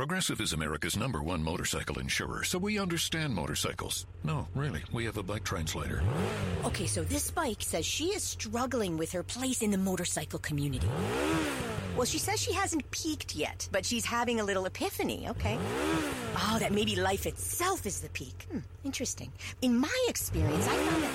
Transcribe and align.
Progressive 0.00 0.40
is 0.40 0.54
America's 0.54 0.96
number 0.96 1.22
one 1.22 1.42
motorcycle 1.42 1.98
insurer, 1.98 2.42
so 2.42 2.58
we 2.58 2.78
understand 2.78 3.34
motorcycles. 3.34 4.06
No, 4.24 4.48
really, 4.54 4.82
we 4.94 5.04
have 5.04 5.18
a 5.18 5.22
bike 5.22 5.44
translator. 5.44 6.02
Okay, 6.64 6.86
so 6.86 7.04
this 7.04 7.30
bike 7.30 7.58
says 7.60 7.84
she 7.84 8.06
is 8.06 8.22
struggling 8.22 8.96
with 8.96 9.12
her 9.12 9.22
place 9.22 9.60
in 9.60 9.70
the 9.70 9.76
motorcycle 9.76 10.38
community. 10.38 10.88
Well, 11.98 12.06
she 12.06 12.16
says 12.16 12.40
she 12.40 12.54
hasn't 12.54 12.90
peaked 12.90 13.36
yet, 13.36 13.68
but 13.72 13.84
she's 13.84 14.06
having 14.06 14.40
a 14.40 14.44
little 14.44 14.64
epiphany, 14.64 15.28
okay? 15.28 15.58
Oh, 16.34 16.56
that 16.60 16.72
maybe 16.72 16.96
life 16.96 17.26
itself 17.26 17.84
is 17.84 18.00
the 18.00 18.08
peak. 18.08 18.46
Hmm, 18.50 18.60
interesting. 18.84 19.30
In 19.60 19.76
my 19.76 20.06
experience, 20.08 20.66
I 20.66 20.76
found 20.76 21.02
that. 21.02 21.12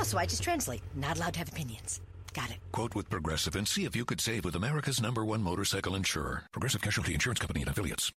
Oh, 0.00 0.02
so 0.02 0.18
I 0.18 0.26
just 0.26 0.42
translate. 0.42 0.82
Not 0.96 1.18
allowed 1.18 1.34
to 1.34 1.38
have 1.38 1.50
opinions. 1.50 2.00
Got 2.38 2.50
it. 2.50 2.58
Quote 2.70 2.94
with 2.94 3.10
Progressive 3.10 3.56
and 3.56 3.66
see 3.66 3.84
if 3.84 3.96
you 3.96 4.04
could 4.04 4.20
save 4.20 4.44
with 4.44 4.54
America's 4.54 5.02
number 5.02 5.24
one 5.24 5.42
motorcycle 5.42 5.96
insurer, 5.96 6.44
Progressive 6.52 6.80
Casualty 6.80 7.12
Insurance 7.12 7.40
Company 7.40 7.62
and 7.62 7.68
affiliates. 7.68 8.12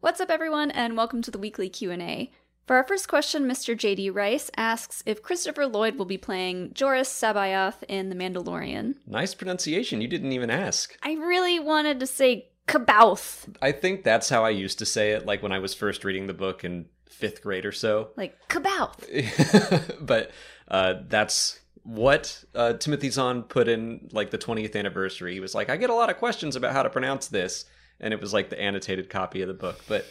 What's 0.00 0.20
up 0.20 0.28
everyone 0.28 0.70
and 0.70 0.94
welcome 0.94 1.22
to 1.22 1.30
the 1.30 1.38
weekly 1.38 1.70
Q&A. 1.70 2.30
For 2.66 2.76
our 2.76 2.84
first 2.84 3.08
question, 3.08 3.44
Mr. 3.44 3.74
JD 3.74 4.14
Rice 4.14 4.50
asks 4.58 5.02
if 5.06 5.22
Christopher 5.22 5.66
Lloyd 5.66 5.96
will 5.96 6.04
be 6.04 6.18
playing 6.18 6.74
Joruus 6.74 7.08
C'Baoth 7.08 7.82
in 7.88 8.10
The 8.10 8.16
Mandalorian. 8.16 8.96
Nice 9.06 9.34
pronunciation. 9.34 10.02
You 10.02 10.08
didn't 10.08 10.32
even 10.32 10.50
ask. 10.50 10.94
I 11.02 11.14
really 11.14 11.58
wanted 11.58 11.98
to 12.00 12.06
say 12.06 12.50
Kabouth, 12.68 13.52
I 13.60 13.72
think 13.72 14.04
that's 14.04 14.28
how 14.28 14.44
I 14.44 14.50
used 14.50 14.78
to 14.78 14.86
say 14.86 15.10
it, 15.10 15.26
like 15.26 15.42
when 15.42 15.50
I 15.50 15.58
was 15.58 15.74
first 15.74 16.04
reading 16.04 16.28
the 16.28 16.34
book 16.34 16.62
in 16.62 16.86
fifth 17.10 17.42
grade 17.42 17.66
or 17.66 17.72
so. 17.72 18.10
like 18.16 18.36
Kabouth. 18.48 19.96
but 20.00 20.30
uh, 20.68 20.94
that's 21.08 21.60
what 21.82 22.44
uh, 22.54 22.74
Timothy 22.74 23.10
Zahn 23.10 23.42
put 23.42 23.68
in 23.68 24.08
like 24.12 24.30
the 24.30 24.38
20th 24.38 24.76
anniversary. 24.76 25.34
He 25.34 25.40
was 25.40 25.54
like, 25.54 25.70
I 25.70 25.76
get 25.76 25.90
a 25.90 25.94
lot 25.94 26.10
of 26.10 26.18
questions 26.18 26.56
about 26.56 26.72
how 26.72 26.82
to 26.82 26.90
pronounce 26.90 27.28
this. 27.28 27.64
And 27.98 28.14
it 28.14 28.20
was 28.20 28.32
like 28.32 28.48
the 28.50 28.60
annotated 28.60 29.10
copy 29.10 29.42
of 29.42 29.48
the 29.48 29.54
book. 29.54 29.80
But 29.88 30.06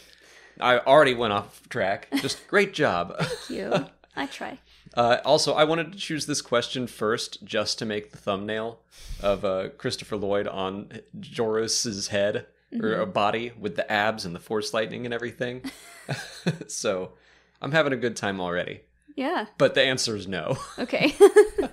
I 0.60 0.78
already 0.78 1.14
went 1.14 1.32
off 1.32 1.68
track. 1.68 2.08
Just 2.16 2.46
great 2.48 2.72
job. 2.72 3.16
Thank 3.18 3.50
you. 3.50 3.86
I 4.16 4.26
try. 4.26 4.58
Uh, 4.94 5.18
also, 5.24 5.54
I 5.54 5.64
wanted 5.64 5.92
to 5.92 5.98
choose 5.98 6.26
this 6.26 6.42
question 6.42 6.86
first 6.86 7.44
just 7.44 7.78
to 7.78 7.86
make 7.86 8.10
the 8.10 8.18
thumbnail 8.18 8.80
of 9.22 9.44
uh, 9.44 9.68
Christopher 9.78 10.16
Lloyd 10.16 10.48
on 10.48 11.00
Joruus's 11.18 12.08
head 12.08 12.46
or 12.78 12.94
a 12.94 13.02
mm-hmm. 13.02 13.12
body 13.12 13.52
with 13.58 13.76
the 13.76 13.90
abs 13.90 14.24
and 14.24 14.34
the 14.34 14.40
force 14.40 14.72
lightning 14.72 15.04
and 15.04 15.14
everything. 15.14 15.62
so 16.68 17.12
I'm 17.60 17.72
having 17.72 17.92
a 17.92 17.96
good 17.96 18.16
time 18.16 18.40
already. 18.40 18.82
Yeah. 19.16 19.46
But 19.58 19.74
the 19.74 19.82
answer 19.82 20.16
is 20.16 20.28
no. 20.28 20.56
Okay. 20.78 21.14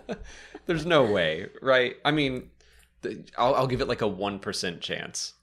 There's 0.66 0.86
no 0.86 1.04
way, 1.04 1.48
right? 1.62 1.96
I 2.04 2.12
mean, 2.12 2.50
I'll, 3.38 3.56
I'll 3.56 3.68
give 3.68 3.82
it 3.82 3.88
like 3.88 4.02
a 4.02 4.10
1% 4.10 4.82
chance. 4.82 5.34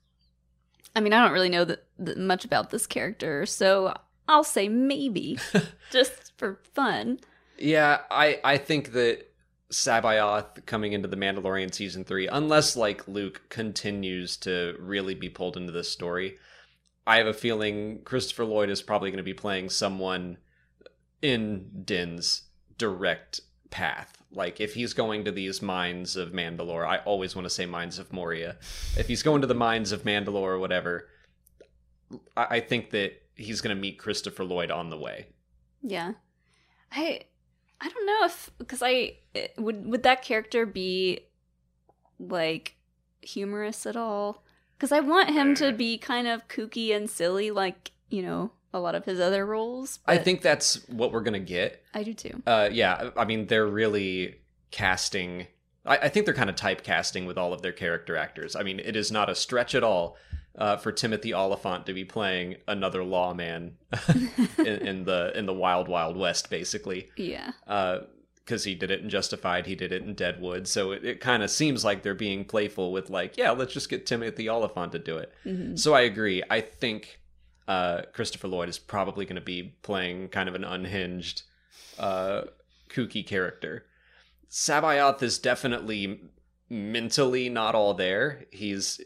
I 0.97 1.01
mean, 1.01 1.13
I 1.13 1.23
don't 1.23 1.33
really 1.33 1.49
know 1.49 1.65
that, 1.65 1.85
that 1.99 2.19
much 2.19 2.45
about 2.45 2.71
this 2.71 2.87
character, 2.87 3.47
so 3.47 3.95
I'll 4.29 4.45
say 4.45 4.69
maybe, 4.69 5.39
just 5.91 6.37
for 6.37 6.61
fun. 6.75 7.21
Yeah, 7.59 8.01
I, 8.11 8.41
I 8.45 8.59
think 8.59 8.93
that 8.93 9.31
C'Baoth 9.75 10.65
coming 10.67 10.93
into 10.93 11.09
the 11.09 11.17
Mandalorian 11.17 11.75
season 11.75 12.05
three, 12.05 12.29
unless 12.29 12.77
like 12.77 13.07
Luke 13.09 13.43
continues 13.49 14.37
to 14.39 14.77
really 14.79 15.15
be 15.15 15.29
pulled 15.29 15.57
into 15.57 15.73
this 15.73 15.91
story, 15.91 16.39
I 17.07 17.17
have 17.17 17.27
a 17.27 17.35
feeling 17.35 18.01
Christopher 18.05 18.45
Lloyd 18.45 18.71
is 18.71 18.83
probably 18.83 19.11
going 19.11 19.19
to 19.19 19.23
be 19.25 19.35
playing 19.35 19.71
someone 19.71 20.39
in 21.21 21.83
Din's 21.85 22.43
direct 22.79 23.41
path. 23.71 24.17
Like 24.31 24.61
if 24.61 24.75
he's 24.75 24.95
going 24.95 25.25
to 25.25 25.33
these 25.33 25.61
mines 25.61 26.17
of 26.17 26.33
Mandalore, 26.33 26.87
I 26.87 26.99
always 26.99 27.35
want 27.35 27.47
to 27.47 27.51
say 27.51 27.67
mines 27.67 27.99
of 27.99 28.13
Moria. 28.13 28.57
If 28.97 29.09
he's 29.09 29.23
going 29.23 29.41
to 29.41 29.47
the 29.47 29.55
mines 29.55 29.93
of 29.93 30.05
Mandalore 30.05 30.51
or 30.51 30.59
whatever, 30.59 31.09
I, 32.37 32.47
I 32.51 32.61
think 32.61 32.91
that 32.91 33.23
he's 33.35 33.61
going 33.61 33.77
to 33.77 33.81
meet 33.81 33.99
Christopher 33.99 34.45
Lloyd 34.45 34.71
on 34.71 34.91
the 34.91 34.99
way. 34.99 35.27
Yeah. 35.83 36.13
I 36.93 37.23
I 37.85 37.89
don't 37.89 38.07
know 38.07 38.25
if 38.25 38.51
because 38.59 38.83
I 38.83 39.19
would 39.59 39.87
would 39.87 40.03
that 40.05 40.23
character 40.23 40.65
be 40.65 41.21
like 42.19 42.77
humorous 43.21 43.85
at 43.85 43.97
all? 43.97 44.43
Because 44.77 44.91
I 44.91 45.01
want 45.01 45.31
him 45.31 45.55
to 45.57 45.73
be 45.73 45.99
kind 45.99 46.27
of 46.27 46.49
kooky 46.49 46.97
and 46.97 47.09
silly, 47.11 47.51
like 47.51 47.93
you 48.09 48.23
know 48.23 48.53
a 48.73 48.81
lot 48.81 48.95
of 48.95 49.05
his 49.05 49.21
other 49.21 49.45
roles. 49.45 49.99
I 50.07 50.17
think 50.17 50.41
that's 50.41 50.87
what 50.89 51.13
we're 51.13 51.21
going 51.21 51.35
to 51.35 51.39
get. 51.39 51.83
I 51.93 52.03
do 52.03 52.15
too. 52.15 52.43
Uh, 52.47 52.69
yeah, 52.73 53.11
I 53.17 53.25
mean, 53.25 53.47
they're 53.47 53.67
really 53.67 54.37
casting. 54.71 55.47
I, 55.85 55.99
I 55.99 56.09
think 56.09 56.25
they're 56.25 56.35
kind 56.35 56.51
of 56.51 56.57
typecasting 56.57 57.27
with 57.27 57.39
all 57.39 57.53
of 57.53 57.63
their 57.63 57.73
character 57.73 58.17
actors. 58.17 58.57
I 58.57 58.63
mean, 58.63 58.81
it 58.81 58.97
is 58.97 59.13
not 59.13 59.31
a 59.31 59.35
stretch 59.35 59.75
at 59.75 59.85
all 59.85 60.17
uh, 60.57 60.77
for 60.77 60.93
Timothy 60.93 61.35
Olyphant 61.35 61.87
to 61.87 61.93
be 61.93 62.05
playing 62.05 62.57
another 62.69 63.03
lawman 63.03 63.77
in, 64.59 64.67
in 64.67 65.05
the 65.05 65.33
in 65.37 65.47
the 65.47 65.53
Wild 65.53 65.89
Wild 65.89 66.17
West, 66.17 66.51
basically. 66.51 67.11
Yeah. 67.17 67.53
Because 67.67 68.65
he 68.65 68.75
did 68.75 68.91
it 68.91 69.01
in 69.01 69.09
Justified, 69.09 69.67
he 69.67 69.75
did 69.75 69.91
it 69.91 70.03
in 70.03 70.15
Deadwood, 70.15 70.69
so 70.69 70.93
it, 70.93 71.03
it 71.05 71.21
kind 71.21 71.43
of 71.43 71.51
seems 71.51 71.83
like 71.83 72.03
they're 72.03 72.15
being 72.15 72.45
playful 72.45 72.93
with 72.93 73.09
like, 73.09 73.39
yeah, 73.39 73.51
let's 73.53 73.73
just 73.73 73.89
get 73.89 74.05
Timothy 74.05 74.49
Olyphant 74.51 74.93
to 74.93 74.99
do 74.99 75.17
it. 75.17 75.33
So 75.79 75.95
I 75.95 76.03
agree. 76.03 76.43
I 76.51 76.61
think 76.61 77.21
uh, 77.67 78.03
Christopher 78.13 78.49
Lloyd 78.49 78.69
is 78.69 78.79
probably 78.79 79.25
going 79.25 79.37
to 79.37 79.41
be 79.41 79.75
playing 79.83 80.29
kind 80.29 80.49
of 80.49 80.55
an 80.55 80.65
unhinged, 80.65 81.43
uh, 81.99 82.43
kooky 82.91 83.27
character. 83.27 83.87
C'Baoth 84.51 85.23
is 85.23 85.39
definitely 85.39 86.21
mentally 86.69 87.49
not 87.49 87.75
all 87.75 87.95
there. 87.95 88.45
He's, 88.51 89.01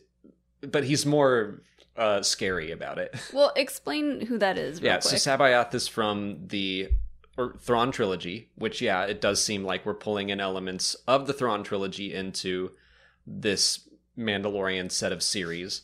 but 0.60 0.84
he's 0.84 1.06
more 1.06 1.62
uh, 1.96 2.22
scary 2.22 2.70
about 2.70 2.98
it. 2.98 3.14
Well, 3.32 3.52
explain 3.56 4.26
who 4.26 4.38
that 4.38 4.56
is. 4.56 4.80
Real 4.80 4.92
yeah, 4.92 5.00
quick. 5.00 5.18
so 5.18 5.36
C'Baoth 5.36 5.74
is 5.74 5.88
from 5.88 6.46
the 6.48 6.90
or 7.36 7.54
Thrawn 7.60 7.92
trilogy, 7.92 8.50
which 8.56 8.80
yeah, 8.80 9.04
it 9.04 9.20
does 9.20 9.42
seem 9.42 9.64
like 9.64 9.86
we're 9.86 9.94
pulling 9.94 10.30
in 10.30 10.40
elements 10.40 10.94
of 11.06 11.26
the 11.26 11.32
Thrawn 11.32 11.62
trilogy 11.62 12.12
into 12.12 12.72
this 13.26 13.88
Mandalorian 14.18 14.90
set 14.90 15.12
of 15.12 15.22
series. 15.22 15.82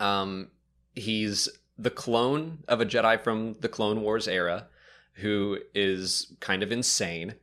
Um, 0.00 0.48
he's 0.94 1.48
the 1.78 1.90
clone 1.90 2.64
of 2.68 2.80
a 2.80 2.86
Jedi 2.86 3.20
from 3.20 3.54
the 3.60 3.68
Clone 3.68 4.00
Wars 4.00 4.26
era, 4.26 4.66
who 5.14 5.58
is 5.74 6.32
kind 6.40 6.62
of 6.62 6.72
insane, 6.72 7.34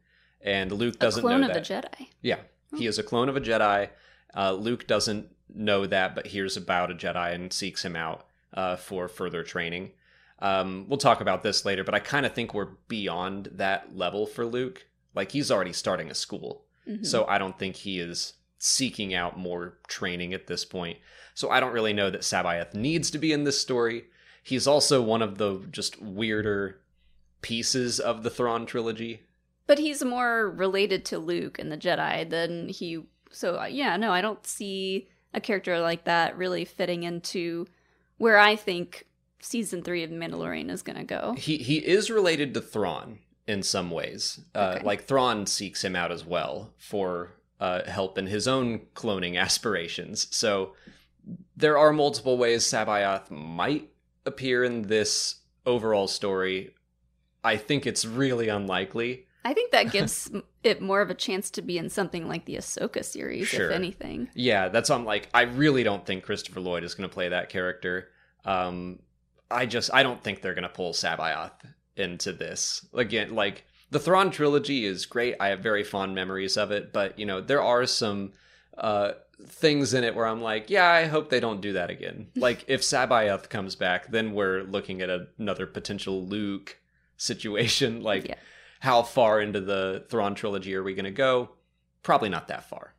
and 0.41 0.71
Luke 0.71 0.99
doesn't 0.99 1.21
clone 1.21 1.41
know 1.41 1.47
of 1.47 1.53
that. 1.53 1.65
the 1.65 1.73
Jedi. 1.73 2.07
Yeah, 2.21 2.39
he 2.75 2.87
is 2.87 2.99
a 2.99 3.03
clone 3.03 3.29
of 3.29 3.37
a 3.37 3.41
Jedi. 3.41 3.89
Uh, 4.35 4.51
Luke 4.51 4.85
doesn't 4.85 5.29
know 5.53 5.85
that, 5.85 6.15
but 6.15 6.27
hears 6.27 6.57
about 6.57 6.91
a 6.91 6.95
Jedi 6.95 7.33
and 7.33 7.51
seeks 7.53 7.83
him 7.85 7.95
out 7.95 8.25
uh, 8.53 8.75
for 8.75 9.07
further 9.07 9.43
training. 9.43 9.91
Um, 10.39 10.85
we'll 10.87 10.97
talk 10.99 11.19
about 11.21 11.41
this 11.43 11.65
later, 11.65 11.83
but 11.83 11.95
I 11.95 11.99
kind 11.99 12.25
of 12.25 12.33
think 12.33 12.53
we're 12.53 12.69
beyond 12.87 13.49
that 13.53 13.95
level 13.95 14.25
for 14.27 14.45
Luke. 14.45 14.85
Like 15.15 15.31
he's 15.31 15.49
already 15.51 15.73
starting 15.73 16.11
a 16.11 16.13
school, 16.15 16.63
Mhm. 16.87 17.05
so 17.05 17.25
I 17.25 17.37
don't 17.39 17.57
think 17.57 17.75
he 17.77 17.99
is 17.99 18.33
seeking 18.59 19.13
out 19.13 19.37
more 19.37 19.77
training 19.87 20.33
at 20.33 20.47
this 20.47 20.63
point. 20.65 20.97
So 21.33 21.49
I 21.49 21.59
don't 21.59 21.73
really 21.73 21.93
know 21.93 22.09
that 22.09 22.21
C'Baoth 22.21 22.73
needs 22.73 23.09
to 23.11 23.17
be 23.17 23.31
in 23.31 23.43
this 23.43 23.59
story. 23.59 24.05
He's 24.43 24.67
also 24.67 25.01
one 25.01 25.21
of 25.21 25.37
the 25.37 25.65
just 25.71 26.01
weirder 26.01 26.79
pieces 27.41 27.99
of 27.99 28.23
the 28.23 28.29
Thrawn 28.29 28.65
trilogy. 28.65 29.23
But 29.67 29.79
he's 29.79 30.03
more 30.03 30.49
related 30.49 31.03
to 31.05 31.19
Luke 31.19 31.59
and 31.59 31.71
the 31.71 31.77
Jedi 31.77 32.27
than 32.29 32.69
he. 32.69 33.03
So 33.31 33.59
uh, 33.59 33.65
yeah, 33.65 33.97
no, 33.97 34.11
I 34.11 34.21
don't 34.21 34.45
see 34.45 35.09
a 35.33 35.41
character 35.41 35.79
like 35.79 36.05
that 36.05 36.37
really 36.37 36.65
fitting 36.65 37.03
into 37.03 37.67
where 38.17 38.37
I 38.37 38.55
think 38.55 39.05
season 39.39 39.83
three 39.83 40.03
of 40.03 40.09
Mandalorian 40.09 40.69
is 40.69 40.81
going 40.81 40.97
to 40.97 41.03
go. 41.03 41.35
He 41.37 41.57
he 41.57 41.77
is 41.77 42.09
related 42.09 42.53
to 42.55 42.61
Thrawn 42.61 43.19
in 43.47 43.63
some 43.63 43.91
ways. 43.91 44.39
Uh, 44.55 44.79
Like 44.83 45.03
Thrawn 45.03 45.45
seeks 45.45 45.83
him 45.83 45.95
out 45.95 46.11
as 46.11 46.25
well 46.25 46.73
for 46.77 47.33
uh, 47.59 47.83
help 47.89 48.17
in 48.17 48.27
his 48.27 48.47
own 48.47 48.79
cloning 48.95 49.37
aspirations. 49.39 50.27
So 50.35 50.73
there 51.55 51.77
are 51.77 51.93
multiple 51.93 52.37
ways 52.37 52.63
C'Baoth 52.63 53.29
might 53.31 53.89
appear 54.25 54.63
in 54.63 54.83
this 54.83 55.35
overall 55.65 56.07
story. 56.07 56.73
I 57.43 57.57
think 57.57 57.85
it's 57.85 58.05
really 58.05 58.49
unlikely. 58.49 59.26
I 59.47 59.53
think 59.53 59.71
that 59.71 59.91
gives 59.91 60.29
it 60.63 60.81
more 60.81 60.99
of 60.99 61.09
a 61.09 61.13
chance 61.15 61.49
to 61.51 61.61
be 61.61 61.77
in 61.77 61.89
something 61.89 62.27
like 62.27 62.43
the 62.43 62.55
Ahsoka 62.57 63.03
series, 63.05 63.47
Sure. 63.47 63.69
if 63.69 63.75
anything. 63.75 64.27
Yeah, 64.33 64.67
that's 64.67 64.89
on 64.89 65.05
like 65.05 65.29
I 65.33 65.43
really 65.43 65.83
don't 65.83 66.05
think 66.05 66.23
Christopher 66.23 66.59
Lloyd 66.59 66.83
is 66.83 66.93
going 66.95 67.09
to 67.09 67.13
play 67.13 67.29
that 67.29 67.47
character. 67.47 68.09
Um 68.43 68.99
I 69.49 69.65
just 69.65 69.89
I 69.93 70.03
don't 70.03 70.21
think 70.21 70.41
they're 70.41 70.53
going 70.53 70.63
to 70.63 70.69
pull 70.69 70.91
C'Baoth 70.91 71.53
into 71.95 72.33
this. 72.33 72.85
Again, 72.93 73.33
like 73.35 73.63
the 73.89 73.99
Thrawn 73.99 74.31
trilogy 74.31 74.83
is 74.85 75.05
great. 75.05 75.35
I 75.39 75.47
have 75.47 75.61
very 75.61 75.85
fond 75.85 76.13
memories 76.13 76.57
of 76.57 76.71
it, 76.71 76.91
but 76.91 77.17
you 77.17 77.25
know, 77.25 77.39
there 77.39 77.63
are 77.63 77.85
some 77.85 78.33
uh 78.77 79.13
things 79.47 79.93
in 79.93 80.03
it 80.03 80.13
where 80.13 80.25
I'm 80.25 80.41
like, 80.41 80.69
yeah, 80.69 80.89
I 80.89 81.05
hope 81.05 81.29
they 81.29 81.39
don't 81.39 81.61
do 81.61 81.71
that 81.73 81.89
again. 81.89 82.27
like 82.35 82.65
if 82.67 82.81
C'Baoth 82.81 83.47
comes 83.47 83.77
back, 83.77 84.11
then 84.11 84.33
we're 84.33 84.63
looking 84.63 85.01
at 85.01 85.09
another 85.39 85.65
potential 85.67 86.25
Luke 86.27 86.77
situation 87.15 88.01
like 88.03 88.27
Yeah. 88.27 88.35
How 88.79 89.03
far 89.03 89.41
into 89.41 89.61
the 89.61 90.05
Thrawn 90.09 90.35
trilogy 90.35 90.75
are 90.75 90.83
we 90.83 90.93
going 90.93 91.05
to 91.05 91.11
go? 91.11 91.51
Probably 92.03 92.29
not 92.29 92.47
that 92.47 92.69
far. 92.69 92.93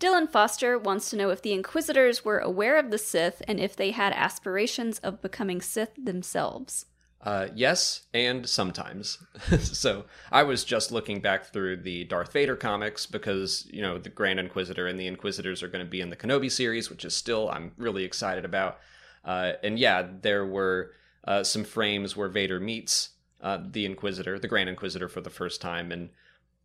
Dylan 0.00 0.28
Foster 0.28 0.76
wants 0.78 1.10
to 1.10 1.16
know 1.16 1.30
if 1.30 1.42
the 1.42 1.52
Inquisitors 1.52 2.24
were 2.24 2.38
aware 2.38 2.76
of 2.76 2.90
the 2.90 2.98
Sith 2.98 3.40
and 3.46 3.60
if 3.60 3.76
they 3.76 3.92
had 3.92 4.12
aspirations 4.12 4.98
of 4.98 5.22
becoming 5.22 5.60
Sith 5.60 5.92
themselves. 5.96 6.86
Uh, 7.20 7.46
yes, 7.54 8.06
and 8.12 8.48
sometimes. 8.48 9.18
so 9.60 10.06
I 10.32 10.42
was 10.42 10.64
just 10.64 10.90
looking 10.90 11.20
back 11.20 11.52
through 11.52 11.76
the 11.76 12.02
Darth 12.04 12.32
Vader 12.32 12.56
comics 12.56 13.06
because 13.06 13.68
you 13.70 13.80
know 13.80 13.96
the 13.96 14.08
Grand 14.08 14.40
Inquisitor 14.40 14.88
and 14.88 14.98
the 14.98 15.06
Inquisitors 15.06 15.62
are 15.62 15.68
going 15.68 15.84
to 15.84 15.90
be 15.90 16.00
in 16.00 16.10
the 16.10 16.16
Kenobi 16.16 16.50
series, 16.50 16.90
which 16.90 17.04
is 17.04 17.14
still 17.14 17.48
I'm 17.48 17.70
really 17.76 18.02
excited 18.02 18.44
about. 18.44 18.78
Uh, 19.24 19.52
and 19.62 19.78
yeah, 19.78 20.04
there 20.20 20.44
were 20.44 20.94
uh, 21.24 21.44
some 21.44 21.62
frames 21.62 22.16
where 22.16 22.28
Vader 22.28 22.58
meets 22.58 23.10
uh, 23.42 23.58
the 23.70 23.84
Inquisitor, 23.84 24.38
the 24.38 24.48
Grand 24.48 24.68
Inquisitor, 24.68 25.08
for 25.08 25.20
the 25.20 25.30
first 25.30 25.60
time, 25.60 25.90
and 25.92 26.10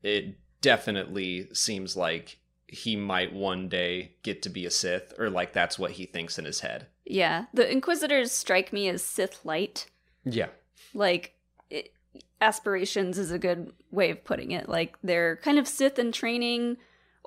it 0.03 0.37
definitely 0.61 1.49
seems 1.53 1.97
like 1.97 2.39
he 2.67 2.95
might 2.95 3.33
one 3.33 3.69
day 3.69 4.11
get 4.23 4.41
to 4.41 4.49
be 4.49 4.65
a 4.65 4.71
Sith, 4.71 5.13
or 5.17 5.29
like 5.29 5.53
that's 5.53 5.79
what 5.79 5.91
he 5.91 6.05
thinks 6.05 6.37
in 6.37 6.45
his 6.45 6.59
head. 6.59 6.87
Yeah, 7.05 7.45
the 7.53 7.69
Inquisitors 7.71 8.31
strike 8.31 8.73
me 8.73 8.89
as 8.89 9.01
Sith 9.01 9.45
light. 9.45 9.89
Yeah. 10.25 10.47
Like, 10.93 11.35
it, 11.69 11.93
aspirations 12.41 13.17
is 13.17 13.31
a 13.31 13.39
good 13.39 13.71
way 13.91 14.09
of 14.11 14.23
putting 14.25 14.51
it. 14.51 14.67
Like, 14.67 14.97
they're 15.03 15.37
kind 15.37 15.57
of 15.57 15.67
Sith 15.67 15.97
in 15.97 16.11
training, 16.11 16.77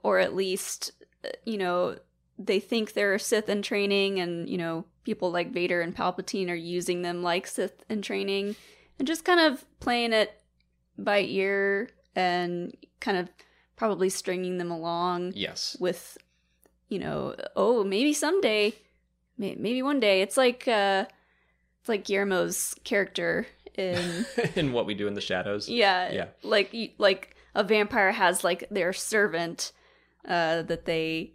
or 0.02 0.18
at 0.18 0.34
least, 0.34 0.92
uh, 1.24 1.28
you 1.44 1.56
know, 1.56 1.96
they 2.38 2.60
think 2.60 2.92
they're 2.92 3.18
Sith 3.18 3.48
in 3.48 3.62
training, 3.62 4.20
and, 4.20 4.48
you 4.48 4.58
know, 4.58 4.84
people 5.04 5.30
like 5.30 5.50
Vader 5.50 5.80
and 5.80 5.96
Palpatine 5.96 6.50
are 6.50 6.54
using 6.54 7.02
them 7.02 7.22
like 7.22 7.46
Sith 7.46 7.84
in 7.88 8.02
training, 8.02 8.56
and 9.00 9.06
just 9.08 9.24
kind 9.24 9.40
of 9.40 9.64
playing 9.80 10.12
it 10.12 10.30
by 10.96 11.20
ear 11.22 11.88
and 12.14 12.72
kind 13.00 13.16
of 13.16 13.28
probably 13.76 14.10
stringing 14.10 14.58
them 14.58 14.70
along 14.70 15.32
Yes. 15.34 15.76
with 15.80 16.18
you 16.88 16.98
know 16.98 17.34
oh 17.56 17.82
maybe 17.82 18.12
someday 18.12 18.74
may- 19.38 19.54
maybe 19.58 19.82
one 19.82 19.98
day 20.00 20.20
it's 20.22 20.36
like 20.36 20.68
uh 20.68 21.06
it's 21.80 21.88
like 21.88 22.04
guillermo's 22.04 22.74
character 22.84 23.46
in 23.76 24.26
in 24.54 24.72
what 24.72 24.84
we 24.86 24.94
do 24.94 25.06
in 25.08 25.14
the 25.14 25.20
shadows. 25.20 25.68
yeah 25.68 26.12
Yeah. 26.12 26.26
like 26.42 26.74
like 26.98 27.36
a 27.54 27.64
vampire 27.64 28.12
has 28.12 28.44
like 28.44 28.68
their 28.70 28.92
servant 28.92 29.72
uh 30.28 30.60
that 30.62 30.84
they 30.84 31.32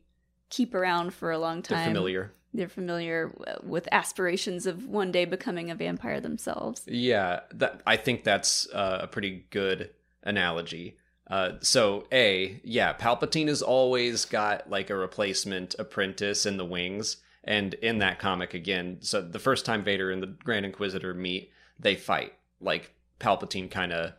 keep 0.52 0.76
around 0.76 1.14
for 1.16 1.32
a 1.32 1.40
long 1.40 1.62
They're 1.62 1.78
time 1.80 1.88
familiar. 1.88 2.32
They're 2.56 2.70
familiar 2.70 3.32
with 3.64 3.88
aspirations 3.92 4.66
of 4.66 4.88
one 4.88 5.12
day 5.12 5.26
becoming 5.26 5.70
a 5.70 5.76
vampire 5.76 6.20
themselves 6.20 6.84
Yeah, 6.88 7.42
that 7.54 7.82
I 7.86 7.98
think 7.98 8.24
that's 8.24 8.68
uh, 8.74 9.00
a 9.02 9.08
pretty 9.08 9.46
good 9.50 9.92
analogy. 10.24 10.98
Uh, 11.28 11.54
so 11.62 12.06
a 12.12 12.60
yeah, 12.64 12.94
Palpatine 12.94 13.48
has 13.48 13.62
always 13.62 14.26
got 14.26 14.70
like 14.70 14.90
a 14.90 14.96
replacement 14.96 15.76
apprentice 15.80 16.46
in 16.46 16.58
the 16.58 16.66
wings, 16.66 17.18
and 17.44 17.74
in 17.76 18.00
that 18.00 18.20
comic 18.20 18.54
again, 18.54 18.98
so 19.02 19.22
the 19.22 19.40
first 19.40 19.66
time 19.66 19.84
Vader 19.84 20.12
and 20.12 20.22
the 20.22 20.28
Grand 20.28 20.66
Inquisitor 20.66 21.14
meet, 21.14 21.52
they 21.80 21.96
fight. 21.96 22.34
Like 22.62 22.94
Palpatine 23.20 23.72
kind 23.72 23.92
of 23.92 24.14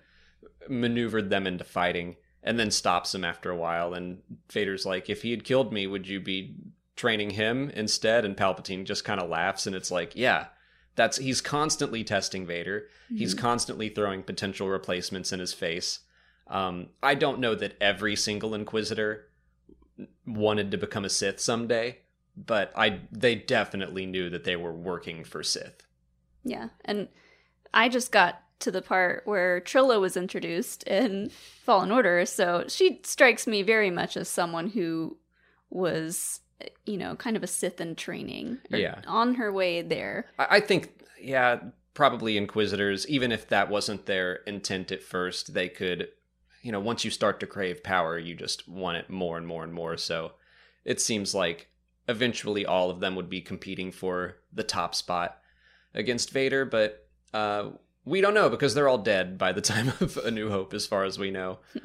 maneuvered 0.68 1.30
them 1.30 1.46
into 1.46 1.64
fighting, 1.64 2.16
and 2.42 2.58
then 2.58 2.72
stops 2.72 3.12
them 3.12 3.24
after 3.24 3.50
a 3.50 3.56
while. 3.56 3.94
And 3.94 4.22
Vader's 4.50 4.84
like, 4.84 5.08
"If 5.08 5.22
he 5.22 5.30
had 5.30 5.44
killed 5.44 5.72
me, 5.72 5.86
would 5.86 6.08
you 6.08 6.18
be 6.18 6.56
training 6.96 7.31
him 7.31 7.70
instead?" 7.70 8.25
And 8.25 8.37
Palpatine 8.37 8.84
just 8.84 9.04
kind 9.04 9.20
of 9.20 9.28
laughs, 9.28 9.66
and 9.66 9.76
it's 9.76 9.90
like, 9.90 10.16
"Yeah." 10.16 10.46
That's 10.96 11.19
he's 11.19 11.43
constantly 11.43 12.02
testing 12.04 12.46
Vader. 12.46 12.88
He's 13.14 13.34
constantly 13.34 13.90
throwing 13.90 14.22
potential 14.22 14.70
replacements 14.70 15.31
in 15.31 15.40
his 15.40 15.52
face. 15.52 16.00
Um, 16.46 16.88
I 17.02 17.14
don't 17.14 17.38
know 17.38 17.54
that 17.54 17.76
every 17.82 18.16
single 18.16 18.54
Inquisitor 18.54 19.28
wanted 20.26 20.70
to 20.70 20.78
become 20.78 21.04
a 21.04 21.10
Sith 21.10 21.38
someday, 21.38 21.98
but 22.37 22.72
I 22.76 23.00
they 23.12 23.34
definitely 23.34 24.06
knew 24.06 24.31
that 24.31 24.44
they 24.44 24.56
were 24.56 24.72
working 24.72 25.22
for 25.22 25.42
Sith. 25.42 25.87
Yeah, 26.44 26.69
and 26.84 27.08
I 27.75 27.88
just 27.88 28.12
got 28.12 28.40
to 28.60 28.70
the 28.70 28.82
part 28.82 29.22
where 29.26 29.60
Trilla 29.60 30.00
was 30.00 30.16
introduced 30.16 30.82
in 30.84 31.31
Fallen 31.64 31.90
Order, 31.90 32.25
so 32.25 32.64
she 32.69 33.00
strikes 33.04 33.46
me 33.46 33.62
very 33.62 33.90
much 33.90 34.16
as 34.16 34.28
someone 34.28 34.69
who 34.70 35.19
was, 35.69 36.40
you 36.84 36.96
know, 36.96 37.16
kind 37.16 37.36
of 37.36 37.42
a 37.42 37.46
Sith 37.46 37.80
in 37.80 37.94
training. 37.96 38.58
Yeah. 38.70 39.00
on 39.06 39.34
her 39.34 39.52
way 39.52 39.82
there. 39.82 40.26
I, 40.38 40.46
I 40.56 40.60
think, 40.60 41.02
yeah, 41.20 41.60
probably 41.94 42.36
Inquisitors, 42.36 43.08
even 43.08 43.32
if 43.32 43.48
that 43.48 43.68
wasn't 43.68 44.06
their 44.06 44.36
intent 44.46 44.92
at 44.92 45.02
first, 45.02 45.54
they 45.54 45.68
could, 45.68 46.08
you 46.62 46.72
know, 46.72 46.80
once 46.80 47.04
you 47.04 47.10
start 47.10 47.40
to 47.40 47.46
crave 47.46 47.82
power, 47.82 48.18
you 48.18 48.34
just 48.34 48.68
want 48.68 48.98
it 48.98 49.10
more 49.10 49.36
and 49.38 49.46
more 49.46 49.64
and 49.64 49.72
more. 49.72 49.96
So 49.96 50.32
it 50.84 51.00
seems 51.00 51.34
like 51.34 51.68
eventually 52.08 52.64
all 52.64 52.90
of 52.90 53.00
them 53.00 53.16
would 53.16 53.30
be 53.30 53.40
competing 53.40 53.90
for 53.90 54.36
the 54.52 54.62
top 54.62 54.94
spot 54.94 55.38
against 55.94 56.30
Vader, 56.30 56.64
but 56.64 57.08
uh, 57.34 57.70
we 58.04 58.20
don't 58.20 58.34
know 58.34 58.48
because 58.48 58.74
they're 58.74 58.88
all 58.88 58.98
dead 58.98 59.38
by 59.38 59.52
the 59.52 59.60
time 59.62 59.92
of 60.00 60.16
A 60.18 60.30
New 60.30 60.50
Hope, 60.50 60.72
as 60.74 60.86
far 60.86 61.04
as 61.04 61.18
we 61.18 61.30
know. 61.30 61.58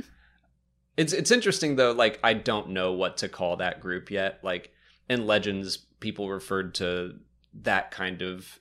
it's 0.98 1.14
it's 1.14 1.32
interesting 1.32 1.76
though. 1.76 1.92
Like 1.92 2.20
I 2.24 2.34
don't 2.34 2.70
know 2.70 2.94
what 2.94 3.18
to 3.18 3.30
call 3.30 3.58
that 3.58 3.80
group 3.80 4.12
yet. 4.12 4.40
Like 4.44 4.72
in 5.10 5.26
Legends, 5.28 5.78
people 6.00 6.30
referred 6.30 6.76
to 6.76 7.16
that 7.62 7.92
kind 7.92 8.22
of 8.22 8.60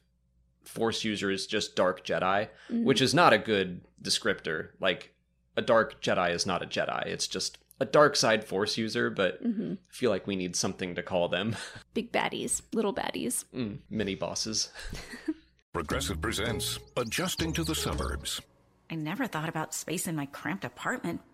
Force 0.64 1.04
user 1.04 1.30
as 1.30 1.46
just 1.46 1.74
Dark 1.74 2.04
Jedi, 2.04 2.48
Mhm. 2.70 2.84
which 2.84 3.00
is 3.00 3.14
not 3.14 3.32
a 3.32 3.38
good 3.38 3.80
descriptor. 4.02 4.70
Like 4.80 5.12
a 5.56 5.62
Dark 5.62 6.00
Jedi 6.02 6.32
is 6.34 6.46
not 6.46 6.62
a 6.62 6.66
Jedi. 6.66 7.06
It's 7.06 7.26
just 7.26 7.58
a 7.80 7.84
dark 7.86 8.14
side 8.14 8.44
Force 8.44 8.76
user. 8.78 9.10
But 9.10 9.42
Mhm. 9.42 9.74
I 9.78 9.78
feel 9.88 10.10
like 10.10 10.26
we 10.26 10.36
need 10.36 10.54
something 10.54 10.94
to 10.94 11.02
call 11.02 11.28
them 11.28 11.56
big 11.94 12.12
baddies, 12.12 12.62
little 12.72 12.94
baddies. 12.94 13.44
mm, 13.54 13.78
mini 13.88 14.14
bosses. 14.14 14.70
Progressive 15.72 16.20
presents 16.20 16.78
Adjusting 16.96 17.52
to 17.54 17.64
the 17.64 17.74
Suburbs. 17.74 18.40
I 18.90 18.96
never 18.96 19.26
thought 19.26 19.48
about 19.48 19.72
space 19.74 20.06
in 20.08 20.16
my 20.16 20.26
cramped 20.26 20.64
apartment, 20.64 21.20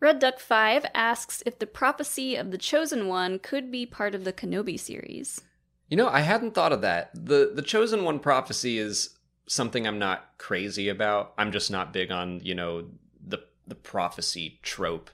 Red 0.00 0.18
Duck 0.20 0.38
5 0.38 0.86
asks 0.94 1.42
if 1.44 1.58
the 1.58 1.66
prophecy 1.66 2.36
of 2.36 2.50
the 2.50 2.58
Chosen 2.58 3.08
One 3.08 3.38
could 3.38 3.70
be 3.70 3.84
part 3.84 4.14
of 4.14 4.24
the 4.24 4.32
Kenobi 4.32 4.78
series. 4.78 5.42
You 5.88 5.96
know, 5.96 6.08
I 6.08 6.20
hadn't 6.20 6.54
thought 6.54 6.72
of 6.72 6.82
that. 6.82 7.10
The 7.14 7.52
the 7.54 7.62
chosen 7.62 8.04
one 8.04 8.18
prophecy 8.18 8.78
is 8.78 9.16
something 9.46 9.86
I'm 9.86 9.98
not 9.98 10.32
crazy 10.36 10.88
about. 10.88 11.32
I'm 11.38 11.50
just 11.50 11.70
not 11.70 11.92
big 11.92 12.10
on, 12.10 12.40
you 12.44 12.54
know, 12.54 12.88
the 13.26 13.38
the 13.66 13.74
prophecy 13.74 14.60
trope, 14.62 15.10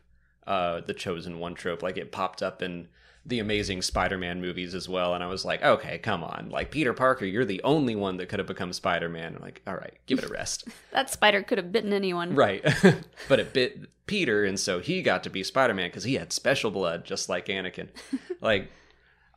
uh 0.47 0.81
the 0.81 0.95
chosen 0.95 1.39
one 1.39 1.55
trope. 1.55 1.83
Like 1.83 1.97
it 1.97 2.11
popped 2.11 2.43
up 2.43 2.61
in 2.61 2.89
the 3.27 3.39
amazing 3.39 3.81
Spider-Man 3.81 4.41
movies 4.41 4.75
as 4.75 4.89
well 4.89 5.15
and 5.15 5.25
I 5.25 5.27
was 5.29 5.45
like, 5.45 5.63
"Okay, 5.63 5.99
come 5.99 6.23
on. 6.23 6.49
Like 6.51 6.71
Peter 6.71 6.93
Parker, 6.93 7.25
you're 7.25 7.45
the 7.45 7.63
only 7.63 7.97
one 7.97 8.19
that 8.19 8.29
could 8.29 8.39
have 8.39 8.49
become 8.49 8.73
Spider-Man." 8.73 9.37
I'm 9.37 9.43
like, 9.43 9.63
"All 9.67 9.75
right, 9.75 9.95
give 10.07 10.19
it 10.19 10.25
a 10.25 10.29
rest." 10.29 10.69
That 10.93 11.11
spider 11.11 11.43
could 11.43 11.59
have 11.59 11.73
bitten 11.73 11.93
anyone. 11.93 12.35
right. 12.35 12.63
but 13.29 13.41
it 13.41 13.53
bit 13.53 13.89
Peter 14.07 14.45
and 14.45 14.61
so 14.61 14.79
he 14.79 15.03
got 15.03 15.25
to 15.25 15.31
be 15.31 15.43
Spider-Man 15.43 15.91
cuz 15.91 16.05
he 16.05 16.15
had 16.15 16.33
special 16.33 16.71
blood 16.71 17.05
just 17.05 17.29
like 17.29 17.47
Anakin. 17.47 17.89
like 18.41 18.71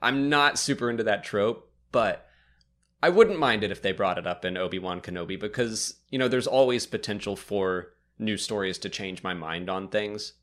I'm 0.01 0.29
not 0.29 0.59
super 0.59 0.89
into 0.89 1.03
that 1.03 1.23
trope, 1.23 1.71
but 1.91 2.27
I 3.01 3.09
wouldn't 3.09 3.39
mind 3.39 3.63
it 3.63 3.71
if 3.71 3.81
they 3.81 3.91
brought 3.91 4.17
it 4.17 4.27
up 4.27 4.43
in 4.43 4.57
Obi-Wan 4.57 5.01
Kenobi 5.01 5.39
because, 5.39 5.95
you 6.09 6.17
know, 6.17 6.27
there's 6.27 6.47
always 6.47 6.85
potential 6.85 7.35
for 7.35 7.93
new 8.17 8.37
stories 8.37 8.77
to 8.79 8.89
change 8.89 9.23
my 9.23 9.33
mind 9.33 9.69
on 9.69 9.87
things. 9.87 10.33